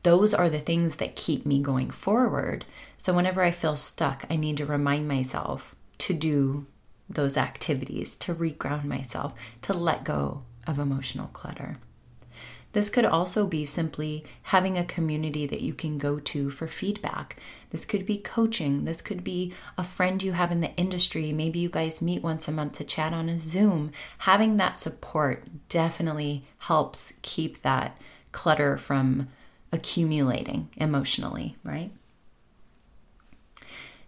Those 0.03 0.33
are 0.33 0.49
the 0.49 0.59
things 0.59 0.95
that 0.95 1.15
keep 1.15 1.45
me 1.45 1.59
going 1.59 1.91
forward. 1.91 2.65
So 2.97 3.13
whenever 3.13 3.41
i 3.41 3.51
feel 3.51 3.75
stuck 3.75 4.25
i 4.29 4.35
need 4.35 4.57
to 4.57 4.65
remind 4.65 5.07
myself 5.07 5.75
to 5.99 6.13
do 6.13 6.65
those 7.09 7.37
activities 7.37 8.15
to 8.17 8.35
reground 8.35 8.85
myself 8.85 9.33
to 9.63 9.73
let 9.73 10.03
go 10.03 10.43
of 10.67 10.77
emotional 10.77 11.27
clutter 11.27 11.77
This 12.71 12.89
could 12.89 13.05
also 13.05 13.47
be 13.47 13.65
simply 13.65 14.23
having 14.43 14.77
a 14.77 14.83
community 14.83 15.47
that 15.47 15.61
you 15.61 15.73
can 15.73 15.97
go 15.97 16.19
to 16.19 16.51
for 16.51 16.67
feedback. 16.67 17.35
This 17.71 17.83
could 17.83 18.05
be 18.05 18.17
coaching. 18.19 18.85
This 18.85 19.01
could 19.01 19.23
be 19.23 19.53
a 19.77 19.83
friend 19.83 20.21
you 20.21 20.33
have 20.33 20.51
in 20.51 20.61
the 20.61 20.75
industry. 20.75 21.33
Maybe 21.33 21.59
you 21.59 21.69
guys 21.69 22.01
meet 22.01 22.21
once 22.21 22.47
a 22.47 22.51
month 22.51 22.73
to 22.73 22.83
chat 22.83 23.11
on 23.11 23.27
a 23.27 23.39
Zoom. 23.39 23.91
Having 24.19 24.57
that 24.57 24.77
support 24.77 25.45
definitely 25.67 26.45
helps 26.59 27.13
keep 27.23 27.63
that 27.63 27.97
clutter 28.31 28.77
from 28.77 29.29
accumulating 29.71 30.69
emotionally, 30.77 31.57
right? 31.63 31.91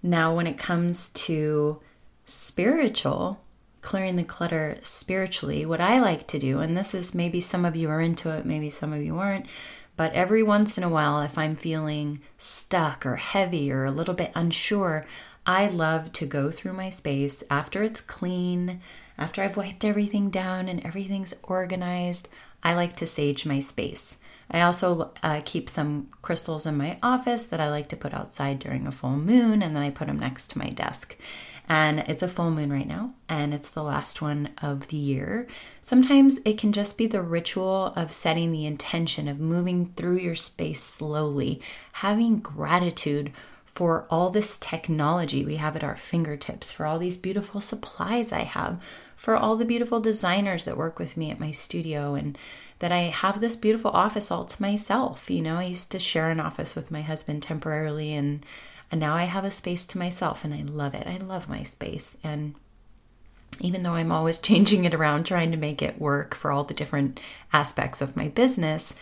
Now, 0.03 0.35
when 0.35 0.47
it 0.47 0.57
comes 0.57 1.09
to 1.09 1.79
spiritual, 2.25 3.41
clearing 3.81 4.15
the 4.15 4.23
clutter 4.23 4.77
spiritually, 4.83 5.65
what 5.65 5.81
I 5.81 5.99
like 5.99 6.27
to 6.27 6.39
do, 6.39 6.59
and 6.59 6.77
this 6.77 6.93
is 6.93 7.15
maybe 7.15 7.39
some 7.39 7.65
of 7.65 7.75
you 7.75 7.89
are 7.89 8.01
into 8.01 8.29
it, 8.29 8.45
maybe 8.45 8.69
some 8.69 8.93
of 8.93 9.03
you 9.03 9.17
aren't, 9.17 9.47
but 9.97 10.13
every 10.13 10.43
once 10.43 10.77
in 10.77 10.83
a 10.83 10.89
while, 10.89 11.21
if 11.21 11.37
I'm 11.37 11.55
feeling 11.55 12.19
stuck 12.37 13.05
or 13.05 13.17
heavy 13.17 13.71
or 13.71 13.85
a 13.85 13.91
little 13.91 14.13
bit 14.13 14.31
unsure, 14.35 15.05
I 15.45 15.67
love 15.67 16.11
to 16.13 16.25
go 16.25 16.51
through 16.51 16.73
my 16.73 16.89
space 16.89 17.43
after 17.49 17.83
it's 17.83 18.01
clean, 18.01 18.81
after 19.17 19.41
I've 19.41 19.57
wiped 19.57 19.83
everything 19.83 20.29
down 20.29 20.67
and 20.67 20.83
everything's 20.85 21.33
organized. 21.43 22.29
I 22.63 22.73
like 22.73 22.95
to 22.97 23.07
sage 23.07 23.45
my 23.45 23.59
space. 23.59 24.17
I 24.49 24.61
also 24.61 25.11
uh, 25.23 25.41
keep 25.45 25.69
some 25.69 26.09
crystals 26.21 26.65
in 26.65 26.77
my 26.77 26.97
office 27.01 27.43
that 27.45 27.61
I 27.61 27.69
like 27.69 27.87
to 27.89 27.95
put 27.95 28.13
outside 28.13 28.59
during 28.59 28.85
a 28.85 28.91
full 28.91 29.17
moon, 29.17 29.61
and 29.61 29.75
then 29.75 29.83
I 29.83 29.89
put 29.89 30.07
them 30.07 30.19
next 30.19 30.49
to 30.51 30.59
my 30.59 30.69
desk. 30.69 31.15
And 31.73 31.99
it's 31.99 32.21
a 32.21 32.27
full 32.27 32.51
moon 32.51 32.69
right 32.69 32.85
now, 32.85 33.13
and 33.29 33.53
it's 33.53 33.69
the 33.69 33.81
last 33.81 34.21
one 34.21 34.49
of 34.61 34.87
the 34.87 34.97
year. 34.97 35.47
Sometimes 35.79 36.37
it 36.43 36.57
can 36.57 36.73
just 36.73 36.97
be 36.97 37.07
the 37.07 37.21
ritual 37.21 37.93
of 37.95 38.11
setting 38.11 38.51
the 38.51 38.65
intention 38.65 39.29
of 39.29 39.39
moving 39.39 39.93
through 39.95 40.17
your 40.17 40.35
space 40.35 40.83
slowly, 40.83 41.61
having 41.93 42.39
gratitude 42.39 43.31
for 43.65 44.05
all 44.09 44.29
this 44.29 44.57
technology 44.57 45.45
we 45.45 45.55
have 45.55 45.77
at 45.77 45.83
our 45.83 45.95
fingertips, 45.95 46.73
for 46.73 46.85
all 46.85 46.99
these 46.99 47.15
beautiful 47.15 47.61
supplies 47.61 48.33
I 48.33 48.43
have, 48.43 48.81
for 49.15 49.37
all 49.37 49.55
the 49.55 49.63
beautiful 49.63 50.01
designers 50.01 50.65
that 50.65 50.75
work 50.75 50.99
with 50.99 51.15
me 51.15 51.31
at 51.31 51.39
my 51.39 51.51
studio, 51.51 52.15
and 52.15 52.37
that 52.79 52.91
I 52.91 53.03
have 53.03 53.39
this 53.39 53.55
beautiful 53.55 53.91
office 53.91 54.29
all 54.29 54.43
to 54.43 54.61
myself. 54.61 55.29
You 55.29 55.41
know, 55.41 55.55
I 55.55 55.63
used 55.63 55.89
to 55.93 55.99
share 55.99 56.31
an 56.31 56.41
office 56.41 56.75
with 56.75 56.91
my 56.91 57.01
husband 57.01 57.43
temporarily, 57.43 58.13
and 58.13 58.45
and 58.91 58.99
now 58.99 59.15
I 59.15 59.23
have 59.23 59.45
a 59.45 59.51
space 59.51 59.85
to 59.85 59.97
myself 59.97 60.43
and 60.43 60.53
I 60.53 60.63
love 60.63 60.93
it. 60.93 61.07
I 61.07 61.17
love 61.17 61.47
my 61.47 61.63
space. 61.63 62.17
And 62.23 62.55
even 63.59 63.83
though 63.83 63.93
I'm 63.93 64.11
always 64.11 64.37
changing 64.49 64.85
it 64.85 64.93
around, 64.93 65.25
trying 65.25 65.51
to 65.51 65.57
make 65.57 65.81
it 65.81 66.01
work 66.01 66.35
for 66.35 66.51
all 66.51 66.63
the 66.63 66.73
different 66.73 67.19
aspects 67.53 68.01
of 68.01 68.17
my 68.17 68.27
business, 68.27 68.95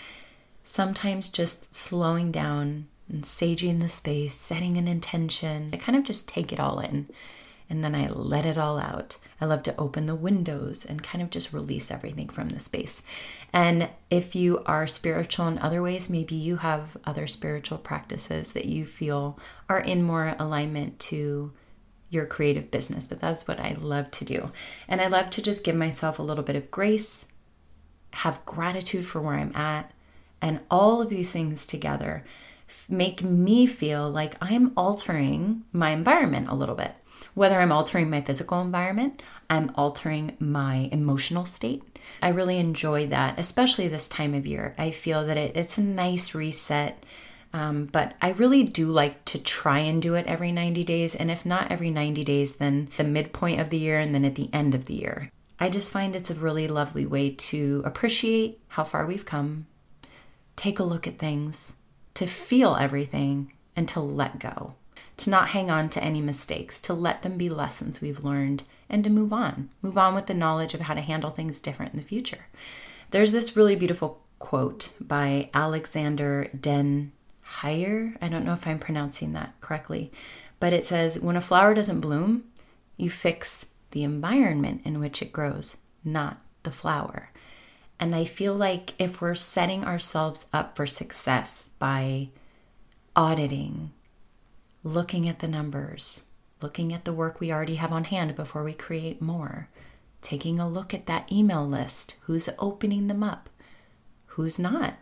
sometimes 0.64 1.28
just 1.28 1.74
slowing 1.74 2.32
down 2.32 2.88
and 3.10 3.24
saging 3.24 3.80
the 3.80 3.90
space, 3.90 4.36
setting 4.36 4.78
an 4.78 4.88
intention, 4.88 5.72
I 5.74 5.78
kind 5.78 5.98
of 5.98 6.04
just 6.04 6.28
take 6.28 6.54
it 6.54 6.60
all 6.60 6.80
in 6.80 7.08
and 7.70 7.84
then 7.84 7.96
I 7.96 8.08
let 8.08 8.46
it 8.46 8.58
all 8.58 8.80
out. 8.80 9.18
I 9.40 9.46
love 9.46 9.64
to 9.64 9.78
open 9.78 10.06
the 10.06 10.16
windows 10.16 10.86
and 10.86 11.04
kind 11.04 11.22
of 11.22 11.30
just 11.30 11.54
release 11.54 11.92
everything 11.92 12.30
from 12.30 12.50
the 12.50 12.60
space. 12.60 13.04
And 13.54 13.90
if 14.10 14.36
you 14.36 14.64
are 14.66 14.88
spiritual 14.88 15.48
in 15.48 15.60
other 15.60 15.82
ways, 15.82 16.10
maybe 16.10 16.36
you 16.36 16.58
have 16.58 16.98
other 17.06 17.28
spiritual 17.28 17.78
practices 17.78 18.52
that 18.54 18.66
you 18.66 18.86
feel 18.86 19.40
are 19.70 19.80
in 19.80 20.04
more 20.04 20.36
alignment 20.40 21.00
to 21.00 21.52
your 22.10 22.26
creative 22.26 22.72
business. 22.72 23.08
But 23.08 23.22
that's 23.22 23.48
what 23.48 23.60
I 23.60 23.78
love 23.80 24.12
to 24.12 24.26
do. 24.26 24.52
And 24.88 25.00
I 25.00 25.08
love 25.08 25.30
to 25.32 25.42
just 25.42 25.64
give 25.64 25.76
myself 25.76 26.20
a 26.20 26.24
little 26.24 26.44
bit 26.44 26.56
of 26.56 26.72
grace, 26.72 27.26
have 28.12 28.46
gratitude 28.46 29.06
for 29.06 29.22
where 29.22 29.36
I'm 29.36 29.56
at, 29.56 29.92
and 30.42 30.60
all 30.72 31.02
of 31.02 31.10
these 31.10 31.32
things 31.32 31.66
together 31.66 32.26
make 32.88 33.24
me 33.24 33.66
feel 33.66 34.10
like 34.10 34.36
I'm 34.42 34.74
altering 34.78 35.64
my 35.72 35.90
environment 35.90 36.50
a 36.50 36.56
little 36.56 36.76
bit. 36.76 36.94
Whether 37.34 37.60
I'm 37.60 37.72
altering 37.72 38.10
my 38.10 38.22
physical 38.22 38.62
environment, 38.62 39.22
I'm 39.50 39.72
altering 39.76 40.36
my 40.40 40.90
emotional 40.92 41.46
state. 41.46 41.84
I 42.22 42.30
really 42.30 42.58
enjoy 42.58 43.08
that, 43.08 43.40
especially 43.40 43.88
this 43.88 44.08
time 44.08 44.34
of 44.34 44.48
year. 44.48 44.76
I 44.78 44.92
feel 44.92 45.26
that 45.26 45.38
it, 45.38 45.56
it's 45.56 45.78
a 45.78 45.84
nice 45.84 46.36
reset. 46.36 47.04
Um, 47.52 47.86
but 47.86 48.16
I 48.22 48.32
really 48.32 48.64
do 48.64 48.92
like 48.92 49.26
to 49.26 49.40
try 49.40 49.80
and 49.80 50.02
do 50.02 50.14
it 50.16 50.28
every 50.28 50.52
90 50.52 50.84
days. 50.84 51.16
And 51.16 51.32
if 51.32 51.46
not 51.46 51.72
every 51.72 51.90
90 51.90 52.24
days, 52.24 52.58
then 52.58 52.90
the 52.98 53.04
midpoint 53.04 53.60
of 53.60 53.70
the 53.70 53.80
year 53.80 54.00
and 54.00 54.14
then 54.14 54.26
at 54.26 54.36
the 54.36 54.50
end 54.54 54.76
of 54.76 54.86
the 54.86 54.94
year. 54.94 55.32
I 55.60 55.70
just 55.70 55.92
find 55.92 56.16
it's 56.16 56.30
a 56.30 56.36
really 56.36 56.68
lovely 56.68 57.06
way 57.06 57.32
to 57.32 57.82
appreciate 57.86 58.60
how 58.70 58.84
far 58.84 59.06
we've 59.06 59.26
come, 59.26 59.66
take 60.56 60.80
a 60.80 60.84
look 60.84 61.06
at 61.06 61.20
things, 61.20 61.74
to 62.14 62.28
feel 62.28 62.76
everything, 62.76 63.52
and 63.76 63.88
to 63.90 64.00
let 64.00 64.40
go 64.40 64.76
to 65.20 65.30
not 65.30 65.50
hang 65.50 65.70
on 65.70 65.90
to 65.90 66.04
any 66.04 66.22
mistakes, 66.22 66.80
to 66.80 66.94
let 66.94 67.22
them 67.22 67.38
be 67.38 67.50
lessons 67.50 68.02
we've 68.02 68.24
learned, 68.24 68.64
and 68.90 69.04
to 69.04 69.10
move 69.10 69.32
on. 69.32 69.70
Move 69.82 69.98
on 69.98 70.16
with 70.16 70.28
the 70.28 70.34
knowledge 70.34 70.74
of 70.74 70.82
how 70.82 70.94
to 70.94 71.02
handle 71.02 71.30
things 71.30 71.60
different 71.60 71.94
in 71.94 72.00
the 72.00 72.06
future. 72.06 72.48
There's 73.12 73.32
this 73.32 73.56
really 73.56 73.76
beautiful 73.76 74.22
quote 74.40 74.94
by 75.00 75.50
Alexander 75.54 76.50
Den 76.60 77.12
Heijer. 77.60 78.16
I 78.22 78.30
don't 78.30 78.46
know 78.46 78.54
if 78.54 78.66
I'm 78.66 78.80
pronouncing 78.80 79.34
that 79.34 79.54
correctly, 79.62 80.12
but 80.60 80.74
it 80.74 80.86
says 80.86 81.20
When 81.20 81.36
a 81.36 81.42
flower 81.42 81.74
doesn't 81.74 82.02
bloom, 82.02 82.46
you 82.96 83.10
fix 83.10 83.68
the 83.92 84.04
environment 84.04 84.82
in 84.86 85.00
which 85.00 85.22
it 85.22 85.34
grows, 85.34 85.78
not 86.04 86.38
the 86.64 86.72
flower. 86.72 87.32
And 88.00 88.16
I 88.16 88.24
feel 88.24 88.56
like 88.56 88.94
if 88.98 89.22
we're 89.22 89.36
setting 89.36 89.84
ourselves 89.84 90.46
up 90.54 90.78
for 90.78 90.88
success 90.88 91.72
by 91.80 92.30
auditing, 93.16 93.92
looking 94.94 95.30
at 95.30 95.40
the 95.40 95.48
numbers, 95.48 96.24
looking 96.62 96.92
at 96.92 97.06
the 97.06 97.14
work 97.14 97.40
we 97.40 97.52
already 97.52 97.76
have 97.76 97.92
on 97.92 98.06
hand 98.06 98.36
before 98.36 98.64
we 98.64 98.74
create 98.74 99.22
more, 99.22 99.70
taking 100.22 100.60
a 100.60 100.68
look 100.68 100.94
at 100.94 101.06
that 101.06 101.32
email 101.32 101.66
list 101.68 102.16
who's 102.22 102.50
opening 102.58 103.08
them 103.08 103.24
up, 103.24 103.50
who's 104.26 104.58
not, 104.58 104.96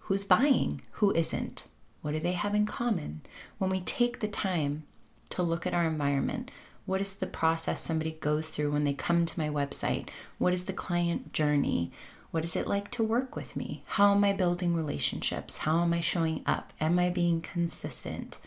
who's 0.00 0.24
buying, 0.24 0.80
who 0.92 1.12
isn't, 1.12 1.68
what 2.00 2.12
do 2.12 2.20
they 2.20 2.32
have 2.32 2.54
in 2.54 2.66
common. 2.66 3.20
When 3.58 3.70
we 3.70 3.80
take 3.80 4.20
the 4.20 4.28
time 4.28 4.84
to 5.30 5.42
look 5.42 5.66
at 5.66 5.74
our 5.74 5.84
environment, 5.84 6.50
what 6.86 7.00
is 7.00 7.12
the 7.12 7.26
process 7.26 7.80
somebody 7.80 8.12
goes 8.12 8.48
through 8.48 8.72
when 8.72 8.84
they 8.84 8.94
come 8.94 9.24
to 9.26 9.38
my 9.38 9.48
website? 9.48 10.08
What 10.38 10.52
is 10.52 10.64
the 10.64 10.72
client 10.72 11.32
journey? 11.32 11.92
What 12.32 12.44
is 12.44 12.56
it 12.56 12.66
like 12.66 12.90
to 12.92 13.04
work 13.04 13.36
with 13.36 13.56
me? 13.56 13.82
How 13.86 14.14
am 14.14 14.24
I 14.24 14.32
building 14.32 14.74
relationships? 14.74 15.58
How 15.58 15.82
am 15.82 15.92
I 15.92 16.00
showing 16.00 16.42
up? 16.46 16.72
Am 16.80 16.98
I 16.98 17.10
being 17.10 17.40
consistent? 17.40 18.38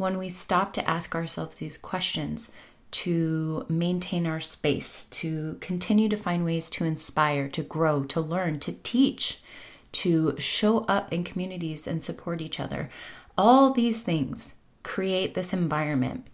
When 0.00 0.16
we 0.16 0.30
stop 0.30 0.72
to 0.72 0.88
ask 0.88 1.14
ourselves 1.14 1.56
these 1.56 1.76
questions 1.76 2.50
to 2.90 3.66
maintain 3.68 4.26
our 4.26 4.40
space, 4.40 5.04
to 5.04 5.58
continue 5.60 6.08
to 6.08 6.16
find 6.16 6.42
ways 6.42 6.70
to 6.70 6.86
inspire, 6.86 7.50
to 7.50 7.62
grow, 7.62 8.02
to 8.04 8.18
learn, 8.18 8.58
to 8.58 8.72
teach, 8.82 9.42
to 9.92 10.34
show 10.38 10.86
up 10.86 11.12
in 11.12 11.22
communities 11.22 11.86
and 11.86 12.02
support 12.02 12.40
each 12.40 12.58
other. 12.58 12.88
All 13.36 13.74
these 13.74 14.00
things 14.00 14.54
create 14.82 15.34
this 15.34 15.52
environment 15.52 16.26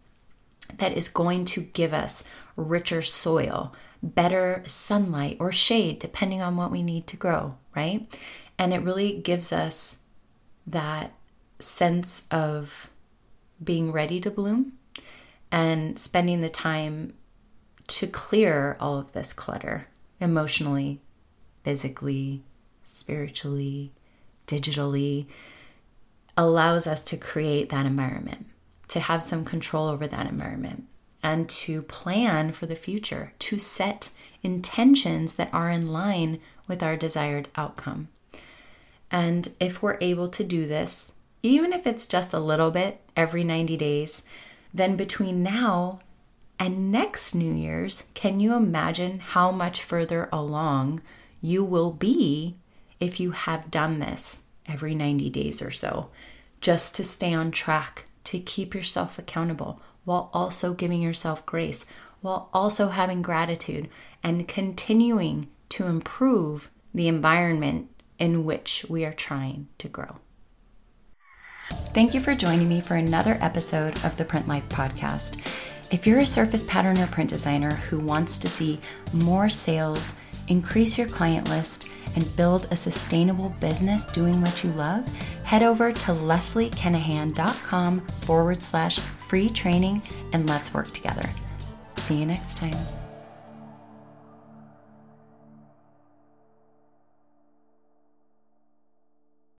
that 0.76 0.96
is 0.96 1.08
going 1.08 1.44
to 1.46 1.62
give 1.62 1.92
us 1.92 2.22
richer 2.54 3.02
soil, 3.02 3.74
better 4.00 4.62
sunlight 4.68 5.38
or 5.40 5.50
shade, 5.50 5.98
depending 5.98 6.40
on 6.40 6.56
what 6.56 6.70
we 6.70 6.84
need 6.84 7.08
to 7.08 7.16
grow, 7.16 7.56
right? 7.74 8.06
And 8.60 8.72
it 8.72 8.82
really 8.82 9.18
gives 9.18 9.52
us 9.52 9.98
that 10.68 11.14
sense 11.58 12.26
of 12.30 12.90
being 13.62 13.92
ready 13.92 14.20
to 14.20 14.30
bloom 14.30 14.72
and 15.50 15.98
spending 15.98 16.40
the 16.40 16.48
time 16.48 17.14
to 17.86 18.06
clear 18.06 18.76
all 18.80 18.98
of 18.98 19.12
this 19.12 19.32
clutter 19.32 19.88
emotionally, 20.20 21.00
physically, 21.62 22.42
spiritually, 22.84 23.92
digitally 24.46 25.26
allows 26.36 26.86
us 26.86 27.02
to 27.02 27.16
create 27.16 27.70
that 27.70 27.86
environment, 27.86 28.46
to 28.88 29.00
have 29.00 29.22
some 29.22 29.44
control 29.44 29.88
over 29.88 30.06
that 30.06 30.26
environment, 30.26 30.84
and 31.22 31.48
to 31.48 31.82
plan 31.82 32.52
for 32.52 32.66
the 32.66 32.76
future, 32.76 33.32
to 33.38 33.58
set 33.58 34.10
intentions 34.42 35.34
that 35.34 35.52
are 35.52 35.70
in 35.70 35.88
line 35.88 36.40
with 36.68 36.82
our 36.82 36.96
desired 36.96 37.48
outcome. 37.56 38.08
And 39.10 39.48
if 39.58 39.82
we're 39.82 39.98
able 40.00 40.28
to 40.28 40.44
do 40.44 40.66
this, 40.66 41.12
even 41.46 41.72
if 41.72 41.86
it's 41.86 42.06
just 42.06 42.32
a 42.32 42.40
little 42.40 42.70
bit 42.70 43.00
every 43.16 43.44
90 43.44 43.76
days, 43.76 44.22
then 44.72 44.96
between 44.96 45.42
now 45.42 46.00
and 46.58 46.90
next 46.90 47.34
New 47.34 47.52
Year's, 47.52 48.04
can 48.14 48.40
you 48.40 48.54
imagine 48.54 49.18
how 49.18 49.50
much 49.50 49.82
further 49.82 50.28
along 50.32 51.00
you 51.40 51.64
will 51.64 51.92
be 51.92 52.56
if 52.98 53.20
you 53.20 53.32
have 53.32 53.70
done 53.70 53.98
this 53.98 54.40
every 54.66 54.94
90 54.94 55.30
days 55.30 55.60
or 55.60 55.70
so, 55.70 56.08
just 56.60 56.94
to 56.96 57.04
stay 57.04 57.34
on 57.34 57.50
track, 57.50 58.04
to 58.24 58.38
keep 58.40 58.74
yourself 58.74 59.18
accountable 59.18 59.80
while 60.04 60.30
also 60.32 60.72
giving 60.72 61.02
yourself 61.02 61.44
grace, 61.46 61.84
while 62.20 62.48
also 62.52 62.88
having 62.88 63.22
gratitude 63.22 63.88
and 64.22 64.48
continuing 64.48 65.48
to 65.68 65.86
improve 65.86 66.70
the 66.94 67.06
environment 67.06 67.90
in 68.18 68.44
which 68.44 68.86
we 68.88 69.04
are 69.04 69.12
trying 69.12 69.68
to 69.78 69.88
grow. 69.88 70.16
Thank 71.94 72.14
you 72.14 72.20
for 72.20 72.34
joining 72.34 72.68
me 72.68 72.80
for 72.80 72.96
another 72.96 73.38
episode 73.40 73.96
of 74.04 74.16
the 74.16 74.24
Print 74.24 74.46
Life 74.48 74.68
Podcast. 74.68 75.40
If 75.90 76.06
you're 76.06 76.20
a 76.20 76.26
surface 76.26 76.64
pattern 76.64 76.98
or 76.98 77.06
print 77.06 77.30
designer 77.30 77.70
who 77.70 77.98
wants 77.98 78.38
to 78.38 78.48
see 78.48 78.80
more 79.12 79.48
sales, 79.48 80.14
increase 80.48 80.98
your 80.98 81.08
client 81.08 81.48
list, 81.48 81.88
and 82.16 82.34
build 82.34 82.66
a 82.70 82.76
sustainable 82.76 83.50
business 83.60 84.06
doing 84.06 84.40
what 84.40 84.64
you 84.64 84.72
love, 84.72 85.06
head 85.44 85.62
over 85.62 85.92
to 85.92 86.12
lesliekinahan.com 86.12 88.00
forward 88.22 88.62
slash 88.62 88.98
free 88.98 89.48
training 89.50 90.02
and 90.32 90.48
let's 90.48 90.72
work 90.74 90.92
together. 90.92 91.28
See 91.98 92.16
you 92.16 92.26
next 92.26 92.58
time. 92.58 92.95